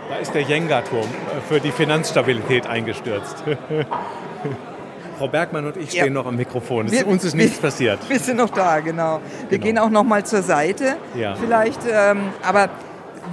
Da 0.10 0.18
ist 0.18 0.34
der 0.34 0.42
Jenga-Turm 0.42 1.06
äh, 1.06 1.40
für 1.48 1.62
die 1.62 1.72
Finanzstabilität 1.72 2.68
eingestürzt. 2.68 3.38
Frau 5.18 5.30
Bergmann 5.30 5.68
und 5.68 5.78
ich 5.78 5.92
stehen 5.92 6.08
ja. 6.08 6.10
noch 6.10 6.26
am 6.26 6.36
Mikrofon. 6.36 6.92
Wir, 6.92 7.08
uns 7.08 7.24
ist 7.24 7.36
nichts 7.36 7.64
wir, 7.64 7.70
passiert. 7.70 8.00
Wir 8.10 8.20
sind 8.20 8.36
noch 8.36 8.50
da, 8.50 8.82
genau. 8.82 9.22
Wir 9.48 9.60
genau. 9.60 9.64
gehen 9.64 9.78
auch 9.78 9.90
noch 9.90 10.04
mal 10.04 10.26
zur 10.26 10.42
Seite. 10.42 10.98
Ja. 11.16 11.36
Vielleicht, 11.36 11.80
ähm, 11.90 12.34
aber 12.44 12.70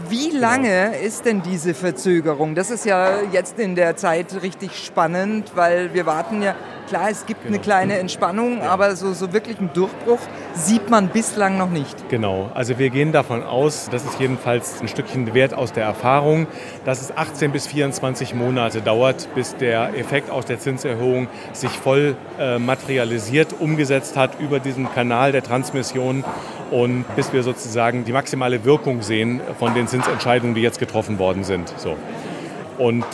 wie 0.09 0.31
lange 0.31 0.97
ist 0.99 1.25
denn 1.25 1.43
diese 1.43 1.75
Verzögerung? 1.75 2.55
Das 2.55 2.71
ist 2.71 2.85
ja 2.85 3.23
jetzt 3.33 3.59
in 3.59 3.75
der 3.75 3.97
Zeit 3.97 4.43
richtig 4.43 4.85
spannend, 4.85 5.53
weil 5.55 5.95
wir 5.95 6.07
warten 6.07 6.43
ja, 6.43 6.55
klar, 6.89 7.11
es 7.11 7.27
gibt 7.27 7.43
genau. 7.43 7.55
eine 7.55 7.63
kleine 7.63 7.99
Entspannung, 7.99 8.59
ja. 8.59 8.71
aber 8.71 8.97
so, 8.97 9.13
so 9.13 9.33
wirklich 9.33 9.59
einen 9.59 9.73
Durchbruch 9.73 10.19
sieht 10.55 10.91
man 10.91 11.09
bislang 11.09 11.59
noch 11.59 11.71
nicht. 11.71 12.09
Genau, 12.09 12.51
also 12.55 12.79
wir 12.79 12.91
gehen 12.91 13.13
davon 13.13 13.43
aus, 13.43 13.89
das 13.91 14.05
ist 14.05 14.19
jedenfalls 14.19 14.81
ein 14.81 14.89
Stückchen 14.89 15.35
Wert 15.35 15.55
aus 15.55 15.73
der 15.73 15.85
Erfahrung, 15.85 16.47
dass 16.85 17.03
es 17.03 17.17
18 17.17 17.53
bis 17.53 17.67
24 17.67 18.35
Monate 18.35 18.81
dauert, 18.81 19.29
bis 19.35 19.57
der 19.57 19.97
Effekt 19.97 20.31
aus 20.31 20.47
der 20.47 20.59
Zinserhöhung 20.59 21.29
sich 21.53 21.71
voll 21.71 22.17
äh, 22.39 22.59
materialisiert, 22.59 23.55
umgesetzt 23.59 24.17
hat 24.17 24.41
über 24.41 24.59
diesen 24.59 24.93
Kanal 24.93 25.33
der 25.33 25.43
Transmission 25.43 26.25
und 26.71 27.05
bis 27.17 27.33
wir 27.33 27.43
sozusagen 27.43 28.05
die 28.05 28.13
maximale 28.13 28.65
Wirkung 28.65 29.03
sehen 29.03 29.41
von 29.59 29.75
den 29.75 29.87
Zinsentscheidungen, 29.89 30.55
die 30.55 30.63
jetzt 30.63 30.79
getroffen 30.79 31.19
worden 31.19 31.45
sind. 31.45 31.73
So. 31.79 31.97
Und 32.79 33.05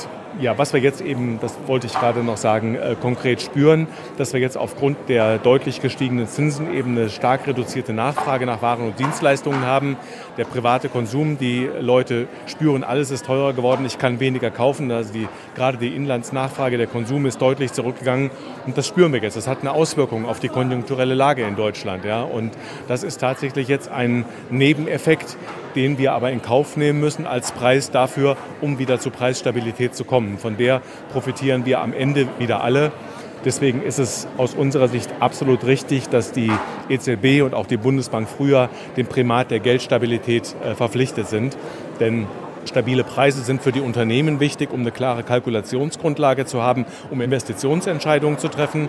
ja, 0.40 0.58
was 0.58 0.72
wir 0.72 0.80
jetzt 0.80 1.00
eben, 1.00 1.38
das 1.40 1.56
wollte 1.66 1.86
ich 1.86 1.92
gerade 1.92 2.22
noch 2.22 2.36
sagen, 2.36 2.74
äh, 2.74 2.96
konkret 3.00 3.40
spüren, 3.40 3.86
dass 4.16 4.32
wir 4.32 4.40
jetzt 4.40 4.56
aufgrund 4.56 4.96
der 5.08 5.38
deutlich 5.38 5.80
gestiegenen 5.80 6.26
Zinsen 6.26 6.72
eben 6.74 6.92
eine 6.96 7.08
stark 7.08 7.46
reduzierte 7.46 7.92
Nachfrage 7.92 8.46
nach 8.46 8.62
Waren 8.62 8.86
und 8.86 8.98
Dienstleistungen 8.98 9.62
haben. 9.62 9.96
Der 10.36 10.44
private 10.44 10.88
Konsum, 10.88 11.38
die 11.38 11.68
Leute 11.80 12.26
spüren, 12.46 12.84
alles 12.84 13.10
ist 13.10 13.26
teurer 13.26 13.52
geworden, 13.52 13.84
ich 13.86 13.98
kann 13.98 14.20
weniger 14.20 14.50
kaufen. 14.50 14.90
Also 14.90 15.12
die, 15.12 15.28
gerade 15.54 15.78
die 15.78 15.94
Inlandsnachfrage, 15.94 16.78
der 16.78 16.88
Konsum 16.88 17.26
ist 17.26 17.40
deutlich 17.40 17.72
zurückgegangen 17.72 18.30
und 18.66 18.76
das 18.76 18.86
spüren 18.86 19.12
wir 19.12 19.20
jetzt. 19.20 19.36
Das 19.36 19.46
hat 19.46 19.60
eine 19.60 19.72
Auswirkung 19.72 20.26
auf 20.26 20.40
die 20.40 20.48
konjunkturelle 20.48 21.14
Lage 21.14 21.44
in 21.44 21.56
Deutschland. 21.56 22.04
Ja? 22.04 22.22
Und 22.22 22.52
das 22.88 23.02
ist 23.02 23.20
tatsächlich 23.20 23.68
jetzt 23.68 23.88
ein 23.88 24.24
Nebeneffekt, 24.50 25.36
den 25.74 25.98
wir 25.98 26.12
aber 26.12 26.30
in 26.30 26.42
Kauf 26.42 26.76
nehmen 26.76 27.00
müssen 27.00 27.26
als 27.26 27.52
Preis 27.52 27.90
dafür, 27.90 28.36
um 28.60 28.78
wieder 28.78 29.00
zu 29.00 29.10
Preisstabilität 29.10 29.94
zu 29.94 30.04
kommen. 30.04 30.38
Von 30.38 30.56
der 30.56 30.82
profitieren 31.12 31.66
wir 31.66 31.80
am 31.80 31.92
Ende 31.92 32.28
wieder 32.38 32.62
alle. 32.62 32.92
Deswegen 33.44 33.82
ist 33.82 33.98
es 33.98 34.26
aus 34.38 34.54
unserer 34.54 34.88
Sicht 34.88 35.10
absolut 35.20 35.66
richtig, 35.66 36.08
dass 36.08 36.32
die 36.32 36.50
EZB 36.88 37.42
und 37.42 37.52
auch 37.52 37.66
die 37.66 37.76
Bundesbank 37.76 38.26
früher 38.26 38.70
dem 38.96 39.06
Primat 39.06 39.50
der 39.50 39.60
Geldstabilität 39.60 40.56
äh, 40.64 40.74
verpflichtet 40.74 41.28
sind. 41.28 41.56
Denn 42.00 42.26
Stabile 42.68 43.04
Preise 43.04 43.42
sind 43.42 43.62
für 43.62 43.72
die 43.72 43.80
Unternehmen 43.80 44.40
wichtig, 44.40 44.72
um 44.72 44.80
eine 44.80 44.90
klare 44.90 45.22
Kalkulationsgrundlage 45.22 46.46
zu 46.46 46.62
haben, 46.62 46.86
um 47.10 47.20
Investitionsentscheidungen 47.20 48.38
zu 48.38 48.48
treffen. 48.48 48.88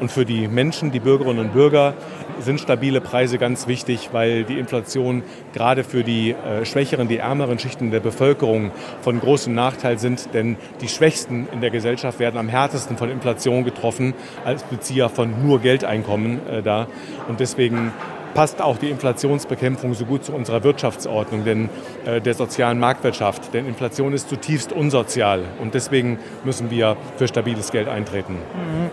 Und 0.00 0.12
für 0.12 0.24
die 0.24 0.48
Menschen, 0.48 0.92
die 0.92 1.00
Bürgerinnen 1.00 1.38
und 1.38 1.52
Bürger, 1.52 1.94
sind 2.40 2.60
stabile 2.60 3.00
Preise 3.00 3.38
ganz 3.38 3.66
wichtig, 3.66 4.10
weil 4.12 4.44
die 4.44 4.58
Inflation 4.58 5.22
gerade 5.52 5.84
für 5.84 6.04
die 6.04 6.32
äh, 6.32 6.64
schwächeren, 6.64 7.08
die 7.08 7.18
ärmeren 7.18 7.58
Schichten 7.58 7.90
der 7.90 8.00
Bevölkerung 8.00 8.70
von 9.00 9.20
großem 9.20 9.54
Nachteil 9.54 9.98
sind. 9.98 10.34
Denn 10.34 10.56
die 10.80 10.88
Schwächsten 10.88 11.48
in 11.52 11.60
der 11.60 11.70
Gesellschaft 11.70 12.18
werden 12.18 12.38
am 12.38 12.48
härtesten 12.48 12.96
von 12.96 13.10
Inflation 13.10 13.64
getroffen 13.64 14.14
als 14.44 14.62
Bezieher 14.64 15.08
von 15.08 15.46
nur 15.46 15.60
Geldeinkommen 15.60 16.46
äh, 16.48 16.62
da. 16.62 16.86
Und 17.28 17.40
deswegen 17.40 17.92
passt 18.36 18.60
auch 18.60 18.76
die 18.76 18.90
Inflationsbekämpfung 18.90 19.94
so 19.94 20.04
gut 20.04 20.22
zu 20.22 20.34
unserer 20.34 20.62
Wirtschaftsordnung, 20.62 21.46
denn 21.46 21.70
äh, 22.04 22.20
der 22.20 22.34
sozialen 22.34 22.78
Marktwirtschaft. 22.78 23.54
Denn 23.54 23.66
Inflation 23.66 24.12
ist 24.12 24.28
zutiefst 24.28 24.72
unsozial 24.72 25.44
und 25.58 25.72
deswegen 25.72 26.18
müssen 26.44 26.70
wir 26.70 26.98
für 27.16 27.26
stabiles 27.28 27.72
Geld 27.72 27.88
eintreten. 27.88 28.34
Mhm. 28.34 28.90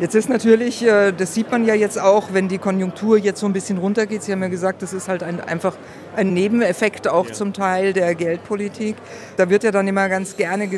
Jetzt 0.00 0.14
ist 0.14 0.28
natürlich, 0.28 0.84
äh, 0.84 1.12
das 1.12 1.32
sieht 1.32 1.50
man 1.50 1.64
ja 1.64 1.74
jetzt 1.74 1.98
auch, 1.98 2.34
wenn 2.34 2.48
die 2.48 2.58
Konjunktur 2.58 3.16
jetzt 3.16 3.40
so 3.40 3.46
ein 3.46 3.54
bisschen 3.54 3.78
runtergeht. 3.78 4.22
Sie 4.22 4.32
haben 4.32 4.42
ja 4.42 4.48
gesagt, 4.48 4.82
das 4.82 4.92
ist 4.92 5.08
halt 5.08 5.22
ein, 5.22 5.40
einfach 5.40 5.76
ein 6.14 6.34
Nebeneffekt 6.34 7.08
auch 7.08 7.28
ja. 7.28 7.32
zum 7.32 7.54
Teil 7.54 7.94
der 7.94 8.14
Geldpolitik. 8.14 8.96
Da 9.38 9.48
wird 9.48 9.64
ja 9.64 9.70
dann 9.70 9.88
immer 9.88 10.10
ganz 10.10 10.36
gerne 10.36 10.68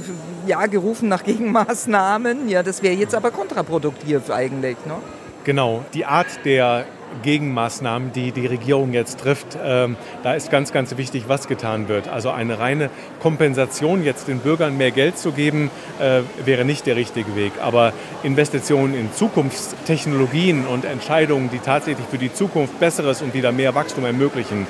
ja, 0.46 0.64
gerufen 0.66 1.08
nach 1.08 1.24
Gegenmaßnahmen. 1.24 2.48
Ja, 2.48 2.62
das 2.62 2.84
wäre 2.84 2.94
jetzt 2.94 3.16
aber 3.16 3.32
kontraproduktiv 3.32 4.30
eigentlich. 4.30 4.76
Ne? 4.86 4.94
Genau, 5.42 5.84
die 5.92 6.04
Art 6.04 6.28
der 6.44 6.84
Gegenmaßnahmen, 7.22 8.12
die 8.12 8.32
die 8.32 8.46
Regierung 8.46 8.92
jetzt 8.92 9.20
trifft, 9.20 9.58
ähm, 9.62 9.96
da 10.22 10.34
ist 10.34 10.50
ganz, 10.50 10.72
ganz 10.72 10.96
wichtig, 10.96 11.24
was 11.28 11.48
getan 11.48 11.88
wird. 11.88 12.08
Also 12.08 12.30
eine 12.30 12.58
reine 12.58 12.90
Kompensation, 13.20 14.04
jetzt 14.04 14.28
den 14.28 14.38
Bürgern 14.38 14.76
mehr 14.76 14.90
Geld 14.90 15.18
zu 15.18 15.32
geben, 15.32 15.70
äh, 15.98 16.20
wäre 16.44 16.64
nicht 16.64 16.86
der 16.86 16.96
richtige 16.96 17.34
Weg. 17.36 17.52
Aber 17.60 17.92
Investitionen 18.22 18.94
in 18.94 19.12
Zukunftstechnologien 19.12 20.66
und 20.66 20.84
Entscheidungen, 20.84 21.50
die 21.50 21.58
tatsächlich 21.58 22.06
für 22.06 22.18
die 22.18 22.32
Zukunft 22.32 22.78
Besseres 22.78 23.22
und 23.22 23.34
wieder 23.34 23.52
mehr 23.52 23.74
Wachstum 23.74 24.04
ermöglichen, 24.04 24.66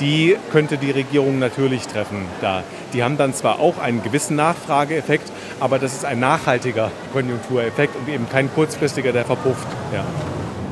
die 0.00 0.36
könnte 0.52 0.76
die 0.76 0.90
Regierung 0.90 1.38
natürlich 1.38 1.86
treffen. 1.86 2.26
Da. 2.40 2.62
Die 2.92 3.02
haben 3.02 3.16
dann 3.16 3.34
zwar 3.34 3.60
auch 3.60 3.78
einen 3.78 4.02
gewissen 4.02 4.36
Nachfrageeffekt, 4.36 5.30
aber 5.60 5.78
das 5.78 5.94
ist 5.94 6.04
ein 6.04 6.20
nachhaltiger 6.20 6.90
Konjunktureffekt 7.12 7.96
und 7.96 8.08
eben 8.12 8.28
kein 8.28 8.52
kurzfristiger, 8.52 9.12
der 9.12 9.24
verpufft. 9.24 9.66
Ja. 9.92 10.04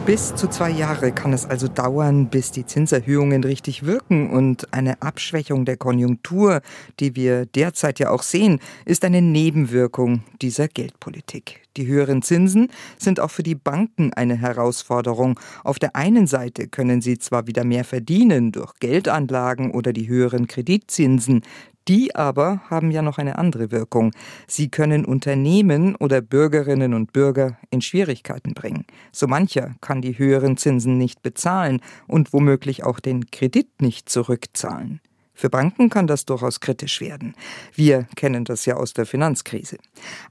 Bis 0.07 0.35
zu 0.35 0.49
zwei 0.49 0.69
Jahre 0.69 1.13
kann 1.13 1.33
es 1.33 1.47
also 1.47 1.67
dauern, 1.67 2.29
bis 2.29 2.51
die 2.51 2.67
Zinserhöhungen 2.67 3.43
richtig 3.43 3.87
wirken 3.87 4.29
und 4.29 4.75
eine 4.75 5.01
Abschwächung 5.01 5.65
der 5.65 5.79
Konjunktur, 5.79 6.61
die 7.01 7.17
wir 7.17 7.47
derzeit 7.47 7.99
ja 7.99 8.11
auch 8.11 8.23
sehen, 8.23 8.61
ist 8.85 9.07
eine 9.07 9.23
Nebenwirkung 9.23 10.23
dieser 10.43 10.69
Geldpolitik. 10.69 11.63
Die 11.79 11.87
höheren 11.87 12.21
Zinsen 12.21 12.69
sind 12.99 13.19
auch 13.19 13.31
für 13.31 13.43
die 13.43 13.55
Banken 13.55 14.13
eine 14.13 14.37
Herausforderung. 14.37 15.41
Auf 15.65 15.79
der 15.79 15.97
einen 15.97 16.27
Seite 16.27 16.69
können 16.69 17.01
sie 17.01 17.19
zwar 17.19 17.47
wieder 17.47 17.65
mehr 17.65 17.85
verdienen 17.85 18.53
durch 18.53 18.75
Geldanlagen 18.81 19.71
oder 19.71 19.95
die 19.95 20.07
höheren 20.07 20.49
Kreditzinsen, 20.49 21.41
die 21.89 22.15
aber 22.15 22.63
haben 22.71 22.91
ja 22.91 23.03
noch 23.03 23.19
eine 23.19 23.39
andere 23.39 23.71
Wirkung. 23.71 24.13
Sie 24.47 24.69
können 24.69 25.05
Unternehmen 25.05 25.97
oder 25.97 26.21
Bürgerinnen 26.21 26.95
und 26.95 27.13
Bürger 27.13 27.59
in 27.71 27.81
Schwierigkeiten 27.81 28.55
bringen. 28.55 28.87
So 29.13 29.27
mancher 29.27 29.75
kann 29.81 30.03
die 30.03 30.19
höheren 30.19 30.57
Zinsen 30.57 30.99
nicht 30.99 31.23
bezahlen 31.23 31.81
und 32.07 32.33
womöglich 32.33 32.85
auch 32.85 33.01
den 33.01 33.31
Kredit 33.31 33.83
nicht 33.83 34.09
zurückzahlen. 34.09 35.01
Für 35.35 35.51
Banken 35.51 35.91
kann 35.91 36.07
das 36.07 36.25
durchaus 36.25 36.61
kritisch 36.61 37.01
werden. 37.01 37.35
Wir 37.75 38.07
kennen 38.15 38.45
das 38.45 38.67
ja 38.67 38.77
aus 38.77 38.93
der 38.93 39.05
Finanzkrise. 39.05 39.79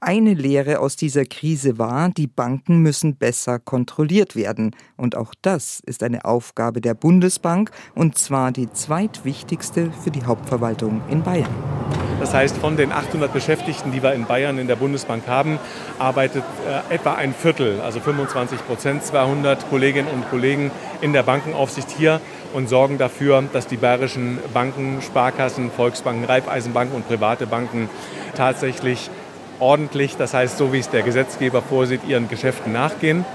Eine 0.00 0.34
Lehre 0.34 0.80
aus 0.80 0.96
dieser 0.96 1.26
Krise 1.26 1.78
war, 1.78 2.08
die 2.08 2.26
Banken 2.26 2.78
müssen 2.78 3.16
besser 3.16 3.58
kontrolliert 3.58 4.34
werden. 4.34 4.74
Und 4.96 5.14
auch 5.16 5.34
das 5.42 5.80
ist 5.80 6.02
eine 6.02 6.24
Aufgabe 6.24 6.80
der 6.80 6.94
Bundesbank, 6.94 7.70
und 7.94 8.16
zwar 8.16 8.50
die 8.50 8.70
zweitwichtigste 8.72 9.92
für 9.92 10.10
die 10.10 10.24
Hauptverwaltung 10.24 11.02
in 11.10 11.22
Bayern. 11.22 12.03
Das 12.24 12.32
heißt, 12.32 12.56
von 12.56 12.78
den 12.78 12.90
800 12.90 13.30
Beschäftigten, 13.34 13.92
die 13.92 14.02
wir 14.02 14.14
in 14.14 14.24
Bayern 14.24 14.56
in 14.56 14.66
der 14.66 14.76
Bundesbank 14.76 15.24
haben, 15.28 15.58
arbeitet 15.98 16.42
äh, 16.66 16.94
etwa 16.94 17.12
ein 17.12 17.34
Viertel, 17.34 17.82
also 17.82 18.00
25 18.00 18.66
Prozent, 18.66 19.04
200 19.04 19.68
Kolleginnen 19.68 20.08
und 20.08 20.30
Kollegen 20.30 20.70
in 21.02 21.12
der 21.12 21.22
Bankenaufsicht 21.22 21.90
hier 21.90 22.22
und 22.54 22.70
sorgen 22.70 22.96
dafür, 22.96 23.44
dass 23.52 23.66
die 23.66 23.76
bayerischen 23.76 24.38
Banken, 24.54 25.02
Sparkassen, 25.02 25.70
Volksbanken, 25.70 26.24
Raiffeisenbanken 26.24 26.96
und 26.96 27.06
private 27.06 27.46
Banken 27.46 27.90
tatsächlich 28.34 29.10
ordentlich, 29.60 30.16
das 30.16 30.32
heißt 30.32 30.56
so 30.56 30.72
wie 30.72 30.78
es 30.78 30.88
der 30.88 31.02
Gesetzgeber 31.02 31.60
vorsieht, 31.60 32.08
ihren 32.08 32.30
Geschäften 32.30 32.72
nachgehen. 32.72 33.26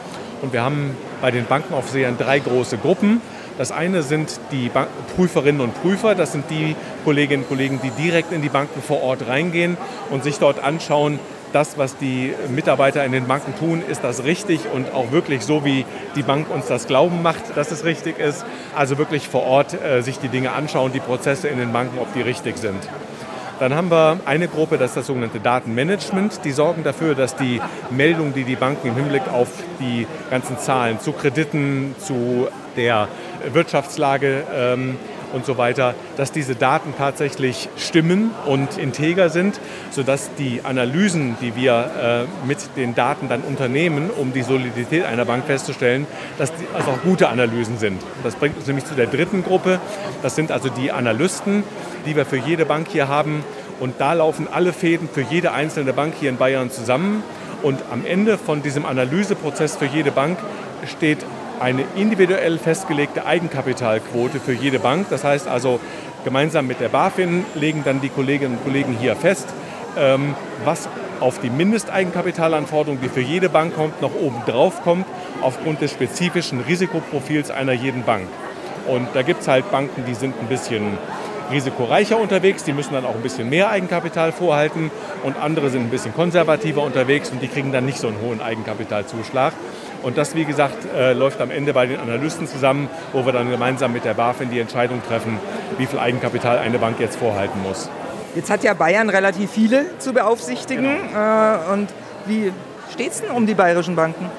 Und 0.42 0.52
wir 0.52 0.64
haben 0.64 0.98
bei 1.22 1.30
den 1.30 1.46
Bankenaufsehern 1.46 2.18
drei 2.18 2.40
große 2.40 2.80
Gruppen. 2.80 3.22
Das 3.60 3.74
eine 3.74 4.04
sind 4.04 4.40
die 4.54 4.70
Bank 4.70 4.88
Prüferinnen 5.18 5.60
und 5.60 5.82
Prüfer, 5.82 6.16
das 6.16 6.32
sind 6.32 6.46
die 6.50 6.78
Kolleginnen 7.04 7.44
und 7.44 7.50
Kollegen, 7.50 7.82
die 7.84 7.90
direkt 7.90 8.32
in 8.32 8.42
die 8.42 8.48
Banken 8.48 8.82
vor 8.82 9.04
Ort 9.04 9.28
reingehen 9.28 9.76
und 10.10 10.24
sich 10.24 10.40
dort 10.40 10.64
anschauen, 10.64 11.20
das, 11.52 11.78
was 11.78 11.98
die 11.98 12.34
Mitarbeiter 12.48 13.04
in 13.04 13.12
den 13.12 13.28
Banken 13.28 13.54
tun, 13.60 13.84
ist 13.86 14.02
das 14.02 14.24
richtig 14.24 14.62
und 14.74 14.94
auch 14.94 15.12
wirklich 15.12 15.44
so, 15.44 15.66
wie 15.66 15.84
die 16.16 16.24
Bank 16.24 16.50
uns 16.50 16.68
das 16.68 16.88
Glauben 16.88 17.22
macht, 17.22 17.58
dass 17.58 17.72
es 17.72 17.84
richtig 17.84 18.18
ist. 18.18 18.46
Also 18.78 18.98
wirklich 18.98 19.28
vor 19.28 19.44
Ort 19.44 19.74
äh, 19.74 20.04
sich 20.04 20.20
die 20.20 20.30
Dinge 20.30 20.54
anschauen, 20.54 20.94
die 20.94 21.02
Prozesse 21.02 21.50
in 21.50 21.58
den 21.58 21.74
Banken, 21.74 22.00
ob 22.00 22.14
die 22.14 22.22
richtig 22.22 22.58
sind. 22.60 22.80
Dann 23.60 23.76
haben 23.76 23.92
wir 23.92 24.22
eine 24.26 24.48
Gruppe, 24.48 24.78
das 24.78 24.92
ist 24.92 24.98
das 24.98 25.08
sogenannte 25.08 25.42
Datenmanagement. 25.42 26.46
Die 26.46 26.52
sorgen 26.52 26.84
dafür, 26.84 27.14
dass 27.14 27.36
die 27.36 27.62
Meldungen, 27.90 28.34
die 28.34 28.46
die 28.46 28.56
Banken 28.56 28.88
im 28.88 28.96
Hinblick 28.96 29.28
auf 29.28 29.50
die 29.82 30.08
ganzen 30.30 30.58
Zahlen 30.58 31.00
zu 31.02 31.12
Krediten, 31.12 31.94
zu 32.00 32.48
der 32.78 33.10
Wirtschaftslage 33.52 34.44
ähm, 34.56 34.98
und 35.34 35.46
so 35.46 35.58
weiter, 35.58 35.96
dass 36.18 36.32
diese 36.32 36.56
Daten 36.56 36.94
tatsächlich 36.98 37.70
stimmen 37.78 38.32
und 38.46 38.78
integer 38.78 39.30
sind, 39.30 39.60
sodass 39.92 40.32
die 40.38 40.62
Analysen, 40.64 41.38
die 41.42 41.56
wir 41.56 42.28
äh, 42.44 42.48
mit 42.48 42.58
den 42.76 42.96
Daten 42.96 43.30
dann 43.30 43.42
unternehmen, 43.42 44.10
um 44.10 44.34
die 44.34 44.42
Solidität 44.42 45.06
einer 45.06 45.26
Bank 45.26 45.46
festzustellen, 45.46 46.08
dass 46.38 46.54
die 46.54 46.66
also 46.74 46.92
auch 46.92 47.02
gute 47.04 47.30
Analysen 47.30 47.78
sind. 47.78 48.02
Das 48.24 48.36
bringt 48.36 48.58
uns 48.58 48.68
nämlich 48.68 48.86
zu 48.86 48.96
der 48.96 49.08
dritten 49.08 49.44
Gruppe. 49.44 49.80
Das 50.22 50.36
sind 50.36 50.52
also 50.52 50.70
die 50.70 50.92
Analysten, 50.92 51.64
die 52.06 52.16
wir 52.16 52.26
für 52.26 52.38
jede 52.38 52.66
Bank 52.66 52.88
hier 52.90 53.08
haben. 53.08 53.44
Und 53.80 53.96
da 54.00 54.14
laufen 54.14 54.48
alle 54.52 54.74
Fäden 54.74 55.08
für 55.12 55.22
jede 55.22 55.54
einzelne 55.54 55.94
Bank 55.94 56.14
hier 56.20 56.30
in 56.30 56.38
Bayern 56.38 56.70
zusammen. 56.70 57.24
Und 57.62 57.80
am 57.92 58.06
Ende 58.06 58.38
von 58.38 58.62
diesem 58.62 58.86
Analyseprozess 58.86 59.78
für 59.78 59.86
jede 59.86 60.12
Bank 60.12 60.38
steht 60.86 61.26
eine 61.60 61.84
individuell 61.96 62.58
festgelegte 62.58 63.26
Eigenkapitalquote 63.26 64.40
für 64.40 64.54
jede 64.54 64.80
Bank. 64.80 65.08
Das 65.10 65.24
heißt 65.24 65.48
also, 65.48 65.80
gemeinsam 66.24 66.68
mit 66.68 66.80
der 66.80 66.90
BaFin 66.90 67.46
legen 67.56 67.84
dann 67.84 68.02
die 68.02 68.10
Kolleginnen 68.10 68.58
und 68.58 68.64
Kollegen 68.64 68.96
hier 69.00 69.16
fest, 69.16 69.48
ähm, 69.98 70.36
was 70.66 70.90
auf 71.20 71.40
die 71.40 71.50
Mindesteigenkapitalanforderung, 71.50 73.00
die 73.02 73.10
für 73.10 73.22
jede 73.22 73.50
Bank 73.50 73.76
kommt, 73.76 74.02
noch 74.02 74.16
oben 74.16 74.42
drauf 74.46 74.82
kommt, 74.84 75.06
aufgrund 75.42 75.82
des 75.82 75.92
spezifischen 75.92 76.62
Risikoprofils 76.62 77.52
einer 77.52 77.74
jeden 77.74 78.04
Bank. 78.04 78.28
Und 78.88 79.08
da 79.14 79.22
gibt 79.22 79.42
es 79.42 79.48
halt 79.48 79.70
Banken, 79.72 80.04
die 80.08 80.14
sind 80.14 80.34
ein 80.40 80.48
bisschen 80.48 80.98
risikoreicher 81.52 82.18
unterwegs, 82.18 82.64
die 82.64 82.74
müssen 82.74 82.94
dann 82.94 83.06
auch 83.06 83.16
ein 83.16 83.22
bisschen 83.22 83.50
mehr 83.50 83.70
Eigenkapital 83.70 84.32
vorhalten 84.32 84.92
und 85.24 85.38
andere 85.38 85.70
sind 85.70 85.82
ein 85.82 85.90
bisschen 85.90 86.14
konservativer 86.14 86.82
unterwegs 86.84 87.30
und 87.30 87.42
die 87.42 87.48
kriegen 87.48 87.72
dann 87.72 87.86
nicht 87.86 88.00
so 88.00 88.08
einen 88.08 88.22
hohen 88.22 88.42
Eigenkapitalzuschlag. 88.42 89.54
Und 90.02 90.18
das, 90.18 90.36
wie 90.36 90.46
gesagt, 90.46 90.78
äh, 90.96 91.14
läuft 91.14 91.42
am 91.42 91.52
Ende 91.52 91.74
bei 91.74 91.86
den 91.86 92.00
Analysten 92.00 92.48
zusammen, 92.48 92.90
wo 93.12 93.26
wir 93.26 93.34
dann 93.34 93.50
gemeinsam 93.50 93.92
mit 93.92 94.06
der 94.06 94.14
BaFin 94.14 94.50
die 94.50 94.60
Entscheidung 94.60 95.02
treffen, 95.06 95.38
wie 95.78 95.86
viel 95.86 96.00
Eigenkapital 96.00 96.58
eine 96.58 96.80
Bank 96.80 97.00
jetzt 97.00 97.18
vorhalten 97.18 97.62
muss. 97.62 97.90
Jetzt 98.36 98.50
hat 98.50 98.64
ja 98.64 98.74
Bayern 98.74 99.10
relativ 99.10 99.52
viele 99.52 99.98
zu 99.98 100.14
beaufsichtigen. 100.14 100.84
Genau. 100.84 101.72
Äh, 101.72 101.74
und 101.74 101.90
wie 102.26 102.54
steht 102.94 103.12
es 103.12 103.22
denn 103.22 103.32
um 103.32 103.46
die 103.46 103.56
bayerischen 103.56 103.96
Banken? 103.96 104.30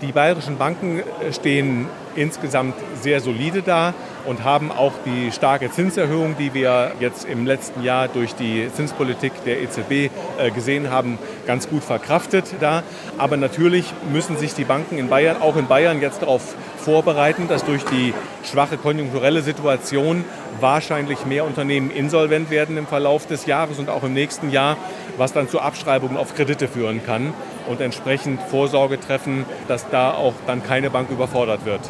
Die 0.00 0.12
bayerischen 0.12 0.56
Banken 0.56 1.02
stehen 1.32 1.88
insgesamt 2.16 2.74
sehr 3.00 3.20
solide 3.20 3.62
da 3.62 3.94
und 4.26 4.44
haben 4.44 4.72
auch 4.72 4.92
die 5.04 5.32
starke 5.32 5.70
Zinserhöhung, 5.70 6.36
die 6.38 6.54
wir 6.54 6.92
jetzt 7.00 7.24
im 7.24 7.46
letzten 7.46 7.82
Jahr 7.82 8.08
durch 8.08 8.34
die 8.34 8.68
Zinspolitik 8.74 9.32
der 9.44 9.62
EZB 9.62 9.90
äh, 9.90 10.50
gesehen 10.54 10.90
haben, 10.90 11.18
ganz 11.46 11.68
gut 11.68 11.84
verkraftet 11.84 12.46
da. 12.60 12.82
Aber 13.18 13.36
natürlich 13.36 13.92
müssen 14.12 14.36
sich 14.36 14.54
die 14.54 14.64
Banken 14.64 14.98
in 14.98 15.08
Bayern, 15.08 15.40
auch 15.40 15.56
in 15.56 15.66
Bayern, 15.66 16.00
jetzt 16.00 16.22
darauf 16.22 16.54
vorbereiten, 16.76 17.48
dass 17.48 17.64
durch 17.64 17.84
die 17.84 18.12
schwache 18.44 18.76
konjunkturelle 18.76 19.42
Situation 19.42 20.24
wahrscheinlich 20.60 21.24
mehr 21.24 21.44
Unternehmen 21.44 21.90
insolvent 21.90 22.50
werden 22.50 22.76
im 22.76 22.86
Verlauf 22.86 23.26
des 23.26 23.46
Jahres 23.46 23.78
und 23.78 23.88
auch 23.88 24.04
im 24.04 24.12
nächsten 24.12 24.50
Jahr, 24.50 24.76
was 25.16 25.32
dann 25.32 25.48
zu 25.48 25.60
Abschreibungen 25.60 26.16
auf 26.16 26.34
Kredite 26.34 26.68
führen 26.68 27.04
kann 27.04 27.32
und 27.68 27.80
entsprechend 27.80 28.40
Vorsorge 28.42 29.00
treffen, 29.00 29.44
dass 29.68 29.88
da 29.88 30.12
auch 30.12 30.34
dann 30.46 30.62
keine 30.62 30.90
Bank 30.90 31.10
überfordert 31.10 31.64
wird 31.64 31.80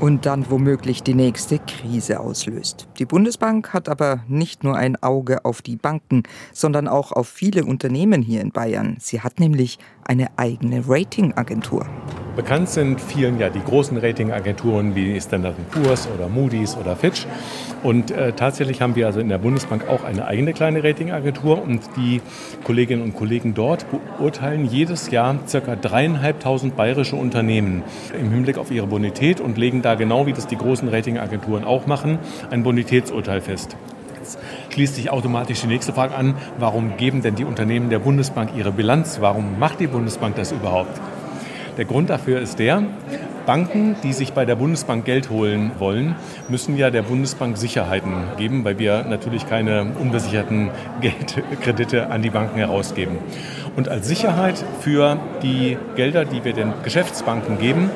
und 0.00 0.26
dann 0.26 0.50
womöglich 0.50 1.02
die 1.02 1.14
nächste 1.14 1.58
Krise 1.58 2.20
auslöst. 2.20 2.88
Die 2.98 3.04
Bundesbank 3.04 3.72
hat 3.72 3.88
aber 3.88 4.24
nicht 4.26 4.64
nur 4.64 4.76
ein 4.76 5.00
Auge 5.02 5.44
auf 5.44 5.62
die 5.62 5.76
Banken, 5.76 6.22
sondern 6.52 6.88
auch 6.88 7.12
auf 7.12 7.28
viele 7.28 7.64
Unternehmen 7.64 8.22
hier 8.22 8.40
in 8.40 8.50
Bayern. 8.50 8.96
Sie 8.98 9.20
hat 9.20 9.38
nämlich 9.38 9.78
eine 10.04 10.28
eigene 10.38 10.88
Ratingagentur. 10.88 11.86
Bekannt 12.36 12.68
sind 12.68 13.00
vielen 13.00 13.38
ja 13.38 13.50
die 13.50 13.62
großen 13.62 13.96
Ratingagenturen 13.98 14.94
wie 14.94 15.20
Standard 15.20 15.56
Poor's 15.70 16.08
oder 16.14 16.28
Moody's 16.28 16.76
oder 16.76 16.94
Fitch. 16.94 17.26
Und 17.82 18.12
äh, 18.12 18.32
tatsächlich 18.32 18.80
haben 18.80 18.94
wir 18.94 19.06
also 19.06 19.20
in 19.20 19.28
der 19.28 19.38
Bundesbank 19.38 19.88
auch 19.88 20.04
eine 20.04 20.26
eigene 20.26 20.52
kleine 20.52 20.84
Ratingagentur 20.84 21.60
und 21.60 21.82
die 21.96 22.22
Kolleginnen 22.64 23.02
und 23.02 23.14
Kollegen 23.14 23.54
dort 23.54 23.84
beurteilen 23.90 24.64
jedes 24.64 25.10
Jahr 25.10 25.38
ca. 25.50 25.76
dreieinhalbtausend 25.76 26.76
bayerische 26.76 27.16
Unternehmen 27.16 27.82
im 28.18 28.30
Hinblick 28.30 28.58
auf 28.58 28.70
ihre 28.70 28.86
Bonität 28.86 29.40
und 29.40 29.58
legen 29.58 29.82
da 29.82 29.96
genau 29.96 30.26
wie 30.26 30.32
das 30.32 30.46
die 30.46 30.56
großen 30.56 30.88
Ratingagenturen 30.88 31.64
auch 31.64 31.86
machen, 31.86 32.18
ein 32.50 32.62
Bonitätsurteil 32.62 33.40
fest. 33.40 33.76
Schließt 34.70 34.94
sich 34.94 35.10
automatisch 35.10 35.62
die 35.62 35.66
nächste 35.66 35.92
Frage 35.92 36.14
an, 36.14 36.36
warum 36.58 36.96
geben 36.96 37.22
denn 37.22 37.34
die 37.34 37.44
Unternehmen 37.44 37.90
der 37.90 37.98
Bundesbank 37.98 38.50
ihre 38.56 38.70
Bilanz? 38.70 39.18
Warum 39.20 39.58
macht 39.58 39.80
die 39.80 39.88
Bundesbank 39.88 40.36
das 40.36 40.52
überhaupt? 40.52 41.00
Der 41.76 41.84
Grund 41.84 42.10
dafür 42.10 42.40
ist 42.40 42.58
der, 42.58 42.82
Banken, 43.46 43.96
die 44.02 44.12
sich 44.12 44.32
bei 44.32 44.44
der 44.44 44.54
Bundesbank 44.54 45.04
Geld 45.04 45.30
holen 45.30 45.72
wollen, 45.78 46.14
müssen 46.48 46.76
ja 46.76 46.90
der 46.90 47.02
Bundesbank 47.02 47.56
Sicherheiten 47.56 48.12
geben, 48.36 48.64
weil 48.64 48.78
wir 48.78 49.04
natürlich 49.04 49.48
keine 49.48 49.86
unbesicherten 49.98 50.70
Geldkredite 51.00 52.10
an 52.10 52.22
die 52.22 52.30
Banken 52.30 52.58
herausgeben. 52.58 53.18
Und 53.76 53.88
als 53.88 54.06
Sicherheit 54.06 54.62
für 54.80 55.18
die 55.42 55.78
Gelder, 55.96 56.24
die 56.24 56.44
wir 56.44 56.52
den 56.52 56.72
Geschäftsbanken 56.84 57.58
geben, 57.58 57.90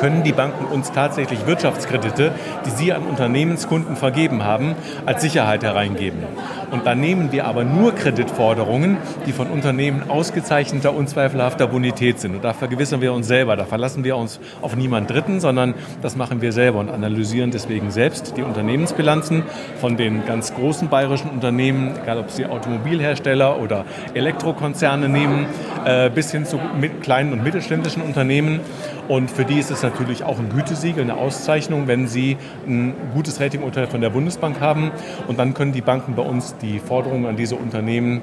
können 0.00 0.22
die 0.22 0.32
Banken 0.32 0.64
uns 0.64 0.92
tatsächlich 0.92 1.46
Wirtschaftskredite, 1.46 2.32
die 2.64 2.70
sie 2.70 2.92
an 2.92 3.02
Unternehmenskunden 3.02 3.96
vergeben 3.96 4.44
haben, 4.44 4.74
als 5.04 5.20
Sicherheit 5.20 5.62
hereingeben. 5.62 6.20
Und 6.70 6.86
dann 6.86 7.00
nehmen 7.00 7.32
wir 7.32 7.46
aber 7.46 7.64
nur 7.64 7.94
Kreditforderungen, 7.94 8.98
die 9.26 9.32
von 9.32 9.48
Unternehmen 9.48 10.08
ausgezeichneter, 10.08 10.94
unzweifelhafter 10.94 11.66
Bonität 11.66 12.20
sind. 12.20 12.36
Und 12.36 12.44
da 12.44 12.52
vergewissern 12.52 13.00
wir 13.00 13.12
uns 13.12 13.26
selber. 13.26 13.56
Da 13.56 13.64
verlassen 13.64 14.04
wir 14.04 14.16
uns 14.16 14.40
auf 14.62 14.76
niemand 14.76 15.10
Dritten, 15.10 15.40
sondern 15.40 15.74
das 16.02 16.16
machen 16.16 16.42
wir 16.42 16.52
selber 16.52 16.78
und 16.78 16.90
analysieren 16.90 17.50
deswegen 17.50 17.90
selbst 17.90 18.36
die 18.36 18.42
Unternehmensbilanzen 18.42 19.42
von 19.80 19.96
den 19.96 20.24
ganz 20.26 20.54
großen 20.54 20.88
bayerischen 20.88 21.30
Unternehmen, 21.30 21.94
egal 22.02 22.18
ob 22.18 22.30
sie 22.30 22.46
Automobilhersteller 22.46 23.60
oder 23.60 23.84
Elektrokonzerne 24.14 25.08
nehmen, 25.08 25.46
äh, 25.84 26.10
bis 26.10 26.30
hin 26.30 26.44
zu 26.44 26.60
kleinen 27.02 27.32
und 27.32 27.42
mittelständischen 27.42 28.02
Unternehmen. 28.02 28.60
Und 29.08 29.28
für 29.28 29.44
die 29.44 29.58
ist 29.58 29.72
es 29.72 29.82
natürlich 29.82 30.22
auch 30.22 30.38
ein 30.38 30.50
Gütesiegel, 30.50 31.02
eine 31.02 31.16
Auszeichnung, 31.16 31.88
wenn 31.88 32.06
sie 32.06 32.36
ein 32.66 32.94
gutes 33.12 33.40
Ratingurteil 33.40 33.88
von 33.88 34.00
der 34.00 34.10
Bundesbank 34.10 34.60
haben. 34.60 34.92
Und 35.26 35.38
dann 35.38 35.52
können 35.52 35.72
die 35.72 35.80
Banken 35.80 36.14
bei 36.14 36.22
uns 36.22 36.56
die 36.62 36.78
Forderungen 36.78 37.26
an 37.26 37.36
diese 37.36 37.56
Unternehmen 37.56 38.22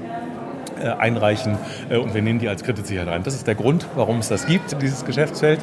äh, 0.80 0.90
einreichen 0.90 1.58
äh, 1.90 1.98
und 1.98 2.14
wir 2.14 2.22
nehmen 2.22 2.40
die 2.40 2.48
als 2.48 2.64
Kreditsicherheit 2.64 3.08
rein. 3.08 3.24
Das 3.24 3.34
ist 3.34 3.48
der 3.48 3.56
Grund, 3.56 3.88
warum 3.96 4.20
es 4.20 4.28
das 4.28 4.46
gibt, 4.46 4.82
dieses 4.82 5.06
Geschäftsfeld. 5.06 5.60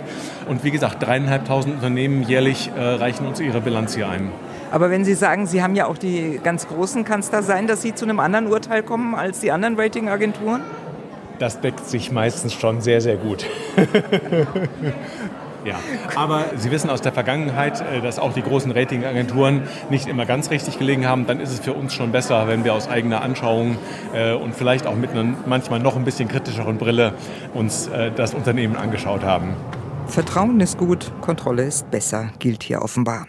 Und 0.49 0.65
wie 0.65 0.71
gesagt, 0.71 1.03
dreieinhalbtausend 1.03 1.75
Unternehmen 1.75 2.23
jährlich 2.23 2.71
äh, 2.77 2.81
reichen 2.81 3.27
uns 3.27 3.41
ihre 3.41 3.61
Bilanz 3.61 3.95
hier 3.95 4.09
ein. 4.09 4.31
Aber 4.73 4.91
wenn 4.91 5.05
Sie 5.05 5.15
sagen, 5.15 5.47
Sie 5.47 5.63
haben 5.63 5.77
ja 5.77 5.87
auch 5.87 5.99
die 5.99 6.41
ganz 6.43 6.67
großen, 6.67 7.05
kann 7.05 7.21
es 7.21 7.31
da 7.31 7.43
sein, 7.43 7.67
dass 7.67 7.83
Sie 7.83 7.95
zu 7.95 8.05
einem 8.05 8.19
anderen 8.19 8.49
Urteil 8.49 8.83
kommen 8.83 9.15
als 9.15 9.41
die 9.41 9.53
anderen 9.53 9.79
Ratingagenturen? 9.79 10.63
das 11.39 11.61
deckt 11.61 11.87
sich 11.87 12.13
meistens 12.13 12.55
schon 12.55 12.81
sehr, 12.81 13.01
sehr 13.01 13.17
gut. 13.17 13.47
Ja, 15.65 15.77
aber 16.15 16.45
Sie 16.57 16.71
wissen 16.71 16.91
aus 16.91 17.01
der 17.01 17.13
Vergangenheit, 17.13 17.81
äh, 17.81 18.01
dass 18.01 18.19
auch 18.19 18.35
die 18.35 18.43
großen 18.43 18.71
Ratingagenturen 18.71 19.63
nicht 19.91 20.07
immer 20.07 20.27
ganz 20.27 20.51
richtig 20.51 20.79
gelegen 20.79 21.07
haben. 21.07 21.27
Dann 21.27 21.41
ist 21.41 21.53
es 21.53 21.61
für 21.61 21.73
uns 21.73 21.95
schon 21.95 22.13
besser, 22.13 22.49
wenn 22.49 22.65
wir 22.65 22.75
aus 22.75 22.89
eigener 22.89 23.23
Anschauung 23.23 23.79
äh, 24.15 24.35
und 24.35 24.55
vielleicht 24.55 24.87
auch 24.87 24.95
mit 24.95 25.11
einer 25.11 25.25
manchmal 25.47 25.81
noch 25.81 25.97
ein 25.97 26.05
bisschen 26.05 26.29
kritischeren 26.29 26.77
Brille 26.77 27.15
uns 27.55 27.89
äh, 27.89 28.11
das 28.15 28.35
Unternehmen 28.35 28.77
angeschaut 28.77 29.23
haben. 29.23 29.55
Vertrauen 30.07 30.61
ist 30.61 30.77
gut, 30.77 31.11
Kontrolle 31.23 31.65
ist 31.65 31.91
besser, 31.91 32.31
gilt 32.39 32.63
hier 32.63 32.83
offenbar. 32.83 33.27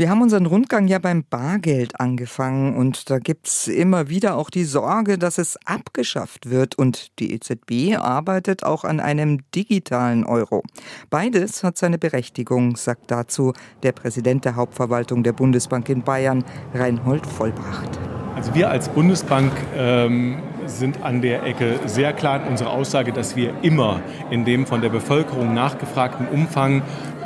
Wir 0.00 0.08
haben 0.08 0.22
unseren 0.22 0.46
Rundgang 0.46 0.88
ja 0.88 0.98
beim 0.98 1.24
Bargeld 1.28 2.00
angefangen 2.00 2.74
und 2.74 3.10
da 3.10 3.18
gibt 3.18 3.48
es 3.48 3.68
immer 3.68 4.08
wieder 4.08 4.34
auch 4.36 4.48
die 4.48 4.64
Sorge, 4.64 5.18
dass 5.18 5.36
es 5.36 5.58
abgeschafft 5.66 6.48
wird 6.48 6.74
und 6.78 7.18
die 7.18 7.34
EZB 7.34 7.98
arbeitet 7.98 8.64
auch 8.64 8.84
an 8.84 8.98
einem 8.98 9.40
digitalen 9.54 10.24
Euro. 10.24 10.62
Beides 11.10 11.62
hat 11.62 11.76
seine 11.76 11.98
Berechtigung, 11.98 12.76
sagt 12.76 13.10
dazu 13.10 13.52
der 13.82 13.92
Präsident 13.92 14.46
der 14.46 14.56
Hauptverwaltung 14.56 15.22
der 15.22 15.34
Bundesbank 15.34 15.90
in 15.90 16.00
Bayern, 16.00 16.46
Reinhold 16.72 17.26
Vollbracht. 17.26 17.98
Also 18.34 18.54
wir 18.54 18.70
als 18.70 18.88
Bundesbank 18.88 19.52
ähm, 19.76 20.38
sind 20.64 21.02
an 21.02 21.20
der 21.20 21.42
Ecke 21.42 21.78
sehr 21.84 22.14
klar 22.14 22.42
in 22.42 22.48
unserer 22.48 22.70
Aussage, 22.70 23.12
dass 23.12 23.36
wir 23.36 23.52
immer 23.60 24.00
in 24.30 24.46
dem 24.46 24.64
von 24.64 24.80
der 24.80 24.88
Bevölkerung 24.88 25.52
nachgefragten 25.52 26.26
Umfang 26.28 26.80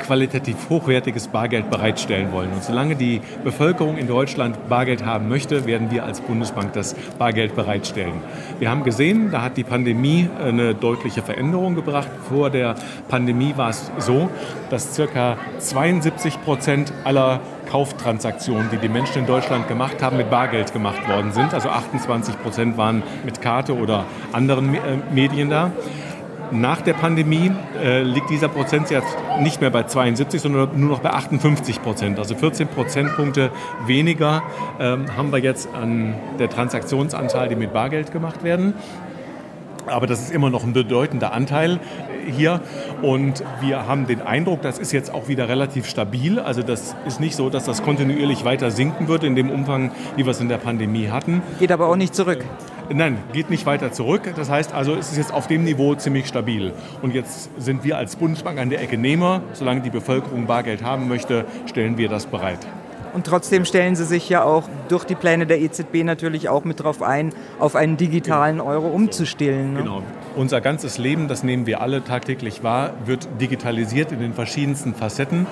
qualitativ 0.05 0.55
hochwertiges 0.69 1.27
Bargeld 1.27 1.69
bereitstellen 1.69 2.31
wollen. 2.31 2.51
Und 2.53 2.63
solange 2.63 2.95
die 2.95 3.21
Bevölkerung 3.43 3.97
in 3.97 4.07
Deutschland 4.07 4.69
Bargeld 4.69 5.05
haben 5.05 5.27
möchte, 5.27 5.65
werden 5.65 5.91
wir 5.91 6.03
als 6.03 6.21
Bundesbank 6.21 6.73
das 6.73 6.95
Bargeld 7.17 7.55
bereitstellen. 7.55 8.13
Wir 8.59 8.69
haben 8.69 8.83
gesehen, 8.83 9.31
da 9.31 9.41
hat 9.41 9.57
die 9.57 9.63
Pandemie 9.63 10.29
eine 10.43 10.75
deutliche 10.75 11.21
Veränderung 11.21 11.75
gebracht. 11.75 12.09
Vor 12.29 12.49
der 12.49 12.75
Pandemie 13.07 13.53
war 13.55 13.69
es 13.69 13.91
so, 13.97 14.29
dass 14.69 14.95
ca. 14.95 15.37
72 15.59 16.43
Prozent 16.43 16.93
aller 17.03 17.39
Kauftransaktionen, 17.65 18.69
die 18.71 18.77
die 18.77 18.89
Menschen 18.89 19.19
in 19.19 19.25
Deutschland 19.25 19.67
gemacht 19.67 20.01
haben, 20.01 20.17
mit 20.17 20.29
Bargeld 20.29 20.71
gemacht 20.71 21.07
worden 21.09 21.31
sind. 21.31 21.53
Also 21.53 21.69
28 21.69 22.41
Prozent 22.41 22.77
waren 22.77 23.03
mit 23.25 23.41
Karte 23.41 23.75
oder 23.75 24.05
anderen 24.31 24.75
äh, 24.75 24.79
Medien 25.11 25.49
da. 25.49 25.71
Nach 26.51 26.81
der 26.81 26.93
Pandemie 26.93 27.51
äh, 27.81 28.03
liegt 28.03 28.29
dieser 28.29 28.47
Prozentsatz 28.47 29.05
nicht 29.41 29.61
mehr 29.61 29.69
bei 29.69 29.83
72, 29.83 30.41
sondern 30.41 30.79
nur 30.79 30.89
noch 30.89 30.99
bei 30.99 31.11
58 31.11 31.81
Prozent. 31.81 32.19
Also 32.19 32.35
14 32.35 32.67
Prozentpunkte 32.67 33.51
weniger 33.85 34.43
ähm, 34.79 35.05
haben 35.17 35.31
wir 35.31 35.39
jetzt 35.39 35.69
an 35.73 36.15
der 36.39 36.49
Transaktionsanzahl, 36.49 37.49
die 37.49 37.55
mit 37.55 37.73
Bargeld 37.73 38.11
gemacht 38.11 38.43
werden. 38.43 38.73
Aber 39.87 40.07
das 40.07 40.21
ist 40.21 40.31
immer 40.31 40.49
noch 40.49 40.63
ein 40.63 40.73
bedeutender 40.73 41.31
Anteil 41.31 41.79
hier. 42.25 42.61
Und 43.01 43.43
wir 43.61 43.87
haben 43.87 44.07
den 44.07 44.21
Eindruck, 44.21 44.61
das 44.61 44.79
ist 44.79 44.91
jetzt 44.91 45.13
auch 45.13 45.27
wieder 45.27 45.47
relativ 45.47 45.87
stabil. 45.87 46.39
Also 46.39 46.63
das 46.63 46.95
ist 47.05 47.19
nicht 47.19 47.35
so, 47.35 47.49
dass 47.49 47.65
das 47.65 47.83
kontinuierlich 47.83 48.45
weiter 48.45 48.71
sinken 48.71 49.07
wird 49.07 49.23
in 49.23 49.35
dem 49.35 49.49
Umfang, 49.49 49.91
wie 50.15 50.25
wir 50.25 50.31
es 50.31 50.41
in 50.41 50.49
der 50.49 50.57
Pandemie 50.57 51.09
hatten. 51.09 51.41
Geht 51.59 51.71
aber 51.71 51.87
auch 51.87 51.95
nicht 51.95 52.15
zurück. 52.15 52.43
Nein, 52.93 53.17
geht 53.33 53.49
nicht 53.49 53.65
weiter 53.65 53.91
zurück. 53.91 54.33
Das 54.35 54.49
heißt 54.49 54.73
also, 54.73 54.95
es 54.95 55.11
ist 55.11 55.17
jetzt 55.17 55.33
auf 55.33 55.47
dem 55.47 55.63
Niveau 55.63 55.95
ziemlich 55.95 56.27
stabil. 56.27 56.73
Und 57.01 57.13
jetzt 57.13 57.49
sind 57.57 57.83
wir 57.83 57.97
als 57.97 58.15
Bundesbank 58.15 58.59
an 58.59 58.69
der 58.69 58.81
Ecke 58.81 58.97
Nehmer. 58.97 59.41
Solange 59.53 59.81
die 59.81 59.89
Bevölkerung 59.89 60.45
Bargeld 60.45 60.83
haben 60.83 61.07
möchte, 61.07 61.45
stellen 61.65 61.97
wir 61.97 62.09
das 62.09 62.25
bereit. 62.25 62.59
Und 63.15 63.25
trotzdem 63.25 63.63
stellen 63.63 63.95
Sie 63.95 64.03
sich 64.03 64.27
ja 64.27 64.43
auch 64.43 64.63
durch 64.89 65.05
die 65.05 65.15
Pläne 65.15 65.47
der 65.47 65.61
EZB 65.61 66.03
natürlich 66.03 66.49
auch 66.49 66.65
mit 66.65 66.81
darauf 66.81 67.01
ein, 67.01 67.33
auf 67.59 67.77
einen 67.77 67.95
digitalen 67.95 68.59
Euro 68.59 68.89
umzustellen. 68.89 69.71
Ne? 69.71 69.79
Genau. 69.83 70.03
Unser 70.35 70.59
ganzes 70.59 70.97
Leben, 70.97 71.29
das 71.29 71.41
nehmen 71.41 71.65
wir 71.65 71.79
alle 71.79 72.03
tagtäglich 72.03 72.61
wahr, 72.61 72.93
wird 73.05 73.25
digitalisiert 73.39 74.11
in 74.11 74.19
den 74.19 74.33
verschiedensten 74.33 74.93
Facetten. 74.93 75.47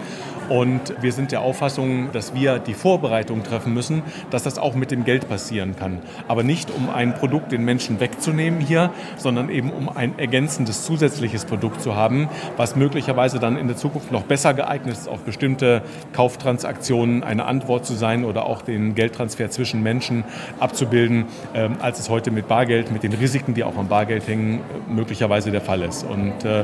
Und 0.53 0.93
wir 1.01 1.11
sind 1.11 1.31
der 1.31 1.41
Auffassung, 1.41 2.11
dass 2.11 2.35
wir 2.35 2.59
die 2.59 2.75
Vorbereitung 2.75 3.41
treffen 3.41 3.73
müssen, 3.73 4.03
dass 4.29 4.43
das 4.43 4.59
auch 4.59 4.75
mit 4.75 4.91
dem 4.91 5.03
Geld 5.03 5.27
passieren 5.27 5.75
kann. 5.75 5.97
Aber 6.27 6.43
nicht 6.43 6.69
um 6.69 6.91
ein 6.91 7.15
Produkt 7.15 7.51
den 7.51 7.65
Menschen 7.65 7.99
wegzunehmen 7.99 8.59
hier, 8.59 8.91
sondern 9.17 9.49
eben 9.49 9.71
um 9.71 9.89
ein 9.89 10.19
ergänzendes 10.19 10.83
zusätzliches 10.83 11.45
Produkt 11.45 11.81
zu 11.81 11.95
haben, 11.95 12.29
was 12.55 12.75
möglicherweise 12.75 13.39
dann 13.39 13.57
in 13.57 13.65
der 13.65 13.77
Zukunft 13.77 14.11
noch 14.11 14.25
besser 14.25 14.53
geeignet 14.53 14.93
ist, 14.93 15.09
auf 15.09 15.21
bestimmte 15.21 15.81
Kauftransaktionen 16.13 17.23
eine 17.23 17.45
Antwort 17.45 17.87
zu 17.87 17.95
sein 17.95 18.23
oder 18.23 18.45
auch 18.45 18.61
den 18.61 18.93
Geldtransfer 18.93 19.49
zwischen 19.49 19.81
Menschen 19.81 20.23
abzubilden, 20.59 21.25
ähm, 21.55 21.77
als 21.79 21.99
es 21.99 22.11
heute 22.11 22.29
mit 22.29 22.47
Bargeld, 22.47 22.91
mit 22.91 23.01
den 23.01 23.13
Risiken, 23.13 23.55
die 23.55 23.63
auch 23.63 23.75
am 23.75 23.87
Bargeld 23.87 24.27
hängen, 24.27 24.61
möglicherweise 24.87 25.49
der 25.49 25.61
Fall 25.61 25.81
ist. 25.81 26.03
Und 26.03 26.45
äh, 26.45 26.63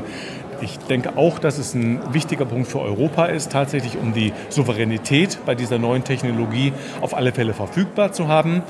ich 0.62 0.78
denke 0.78 1.16
auch, 1.16 1.38
dass 1.38 1.58
es 1.58 1.74
ein 1.74 2.00
wichtiger 2.12 2.44
Punkt 2.44 2.68
für 2.68 2.80
Europa 2.80 3.26
ist, 3.26 3.52
tatsächlich 3.52 3.96
um 3.96 4.12
die 4.12 4.32
Souveränität 4.48 5.38
bei 5.46 5.54
dieser 5.54 5.78
neuen 5.78 6.04
Technologie 6.04 6.72
auf 7.00 7.16
alle 7.16 7.32
Fälle 7.32 7.54
verfügbar 7.54 8.12
zu 8.12 8.28
haben. 8.28 8.62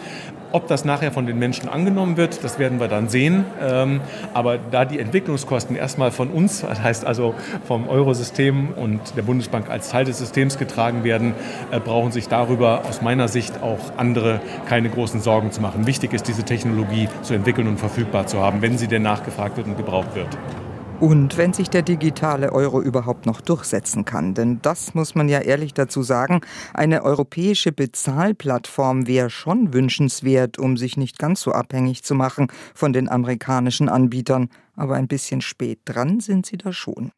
Ob 0.53 0.66
das 0.66 0.85
nachher 0.85 1.12
von 1.12 1.26
den 1.26 1.38
Menschen 1.38 1.68
angenommen 1.68 2.16
wird, 2.16 2.42
das 2.42 2.59
werden 2.59 2.81
wir 2.81 2.88
dann 2.88 3.09
sehen. 3.09 3.44
Ähm, 3.62 4.00
aber 4.35 4.59
da 4.59 4.85
die 4.85 4.98
Entwicklungskosten 4.98 5.76
erstmal 5.76 6.11
von 6.11 6.29
uns, 6.29 6.61
das 6.68 6.83
heißt 6.83 7.05
also 7.05 7.35
vom 7.66 7.88
Eurosystem 7.88 8.70
und 8.74 9.16
der 9.16 9.22
Bundesbank 9.22 9.70
als 9.70 9.90
Teil 9.90 10.05
des 10.05 10.18
Systems 10.18 10.59
getragen 10.59 11.05
werden, 11.05 11.35
äh, 11.70 11.79
brauchen 11.79 12.11
sich 12.11 12.26
darüber 12.26 12.83
aus 12.88 13.00
meiner 13.00 13.29
Sicht 13.29 13.62
auch 13.62 13.79
andere 13.96 14.40
keine 14.68 14.90
großen 14.90 15.20
Sorgen 15.20 15.53
zu 15.53 15.61
machen. 15.61 15.87
Wichtig 15.87 16.12
ist, 16.12 16.26
diese 16.26 16.42
Technologie 16.42 17.09
zu 17.22 17.35
entwickeln 17.35 17.68
und 17.68 17.79
verfügbar 17.79 18.26
zu 18.26 18.40
haben, 18.40 18.61
wenn 18.61 18.76
sie 18.76 18.88
denn 18.88 19.03
nachgefragt 19.03 19.57
wird 19.57 19.68
und 19.68 19.76
gebraucht 19.76 20.16
wird. 20.16 20.37
Und 21.01 21.39
wenn 21.39 21.55
sich 21.55 21.71
der 21.71 21.81
digitale 21.81 22.53
Euro 22.53 22.83
überhaupt 22.83 23.25
noch 23.25 23.41
durchsetzen 23.41 24.05
kann. 24.05 24.35
Denn 24.35 24.61
das 24.61 24.95
muss 24.95 25.15
man 25.15 25.31
ja 25.31 25.39
ehrlich 25.39 25.73
dazu 25.73 26.03
sagen, 26.03 26.43
eine 26.75 27.03
europäische 27.05 27.73
Bezahlplattform 27.73 29.07
wäre 29.07 29.31
schon 29.31 29.73
wünschenswert, 29.73 30.59
um 30.59 30.77
sich 30.77 30.99
nicht 30.99 31.19
ganz 31.19 31.41
so 31.41 31.53
abhängig 31.53 32.05
zu 32.05 32.15
machen 32.15 32.49
von 32.75 32.93
den 32.93 33.09
amerikanischen 33.09 33.89
Anbietern. 33.89 34.51
Aber 34.77 34.97
ein 34.97 35.09
bisschen 35.09 35.41
spät 35.41 35.81
dran 35.87 36.21
sind 36.21 36.45
sie 36.45 36.59
da 36.59 36.71
schon. 36.71 37.13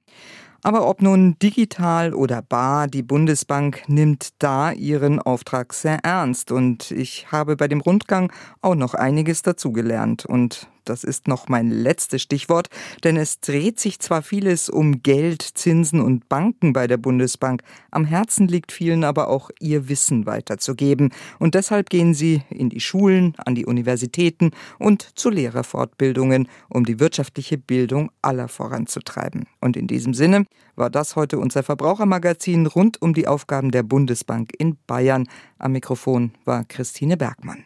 Aber 0.62 0.88
ob 0.88 1.03
nun 1.03 1.37
digital 1.42 2.14
oder 2.14 2.40
bar, 2.40 2.87
die 2.87 3.03
Bundesbank 3.03 3.83
nimmt 3.88 4.29
da 4.38 4.71
ihren 4.71 5.18
Auftrag 5.18 5.73
sehr 5.75 5.99
ernst. 6.05 6.53
Und 6.53 6.92
ich 6.92 7.33
habe 7.33 7.57
bei 7.57 7.66
dem 7.66 7.81
Rundgang 7.81 8.33
auch 8.61 8.77
noch 8.77 8.95
einiges 8.95 9.42
dazugelernt. 9.42 10.25
Und 10.25 10.68
das 10.85 11.05
ist 11.05 11.29
noch 11.29 11.49
mein 11.49 11.71
letztes 11.71 12.23
Stichwort, 12.23 12.68
denn 13.05 13.16
es 13.16 13.40
dreht 13.40 13.81
sich 13.81 13.99
zwar 14.01 14.23
vieles 14.23 14.68
um 14.68 15.03
Geld, 15.03 15.42
Zinsen 15.42 16.01
und 16.01 16.29
Banken 16.29 16.73
bei 16.73 16.87
der 16.87 16.97
Bundesbank, 16.97 17.62
am 17.90 18.05
Herzen 18.05 18.49
liegt 18.49 18.73
vielen 18.73 19.05
aber 19.05 19.29
auch 19.29 19.51
ihr 19.61 19.88
Wissen 19.88 20.27
weiterzugeben. 20.27 21.11
Und 21.38 21.55
deshalb 21.55 21.90
gehen 21.90 22.14
sie 22.14 22.42
in 22.49 22.71
die 22.71 22.81
Schulen, 22.81 23.35
an 23.45 23.55
die 23.55 23.66
Universitäten 23.66 24.51
und 24.79 25.03
zu 25.18 25.31
Lehrerfortbildungen, 25.31 26.49
um 26.68 26.85
die 26.85 27.01
wirtschaftliche 27.01 27.59
Bildung 27.59 28.11
aller 28.23 28.49
voranzutreiben. 28.49 29.47
Und 29.61 29.77
in 29.77 29.87
diesem 29.87 30.14
Sinne 30.14 30.47
war 30.75 30.90
das 30.90 31.16
heute 31.16 31.38
unser 31.38 31.62
Verbrauchermagazin 31.62 32.66
rund 32.66 33.01
um 33.03 33.14
die 33.14 33.29
Aufgaben 33.29 33.71
der 33.71 33.83
Bundesbank 33.83 34.53
in 34.59 34.77
Bayern. 34.87 35.29
Am 35.59 35.73
Mikrofon 35.73 36.33
war 36.45 36.64
Christine 36.64 37.16
Bergmann. 37.16 37.64